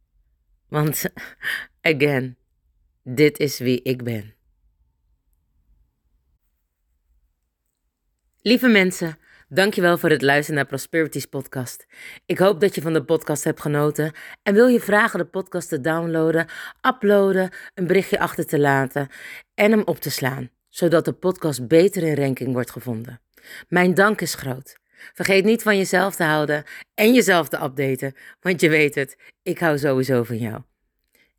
Want, 0.67 1.03
again, 1.91 2.37
dit 3.03 3.39
is 3.39 3.59
wie 3.59 3.81
ik 3.81 4.03
ben. 4.03 4.35
Lieve 8.41 8.67
mensen, 8.67 9.17
dankjewel 9.47 9.97
voor 9.97 10.09
het 10.09 10.21
luisteren 10.21 10.55
naar 10.55 10.69
Prosperities 10.69 11.25
podcast. 11.25 11.85
Ik 12.25 12.37
hoop 12.37 12.59
dat 12.59 12.75
je 12.75 12.81
van 12.81 12.93
de 12.93 13.03
podcast 13.03 13.43
hebt 13.43 13.61
genoten 13.61 14.11
en 14.43 14.53
wil 14.53 14.67
je 14.67 14.79
vragen 14.79 15.19
de 15.19 15.25
podcast 15.25 15.69
te 15.69 15.81
downloaden, 15.81 16.47
uploaden, 16.87 17.49
een 17.73 17.87
berichtje 17.87 18.19
achter 18.19 18.45
te 18.45 18.59
laten 18.59 19.07
en 19.53 19.71
hem 19.71 19.81
op 19.85 19.99
te 19.99 20.09
slaan, 20.09 20.49
zodat 20.69 21.05
de 21.05 21.13
podcast 21.13 21.67
beter 21.67 22.03
in 22.03 22.15
ranking 22.15 22.53
wordt 22.53 22.71
gevonden. 22.71 23.21
Mijn 23.67 23.93
dank 23.93 24.21
is 24.21 24.33
groot. 24.33 24.77
Vergeet 25.13 25.45
niet 25.45 25.61
van 25.61 25.77
jezelf 25.77 26.15
te 26.15 26.23
houden 26.23 26.63
en 26.93 27.13
jezelf 27.13 27.47
te 27.47 27.63
updaten, 27.63 28.15
want 28.41 28.61
je 28.61 28.69
weet 28.69 28.95
het, 28.95 29.17
ik 29.43 29.59
hou 29.59 29.77
sowieso 29.77 30.23
van 30.23 30.37
jou. 30.37 30.61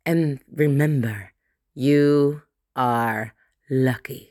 En 0.01 0.41
remember, 0.55 1.33
you 1.71 2.39
are 2.71 3.33
lucky. 3.65 4.30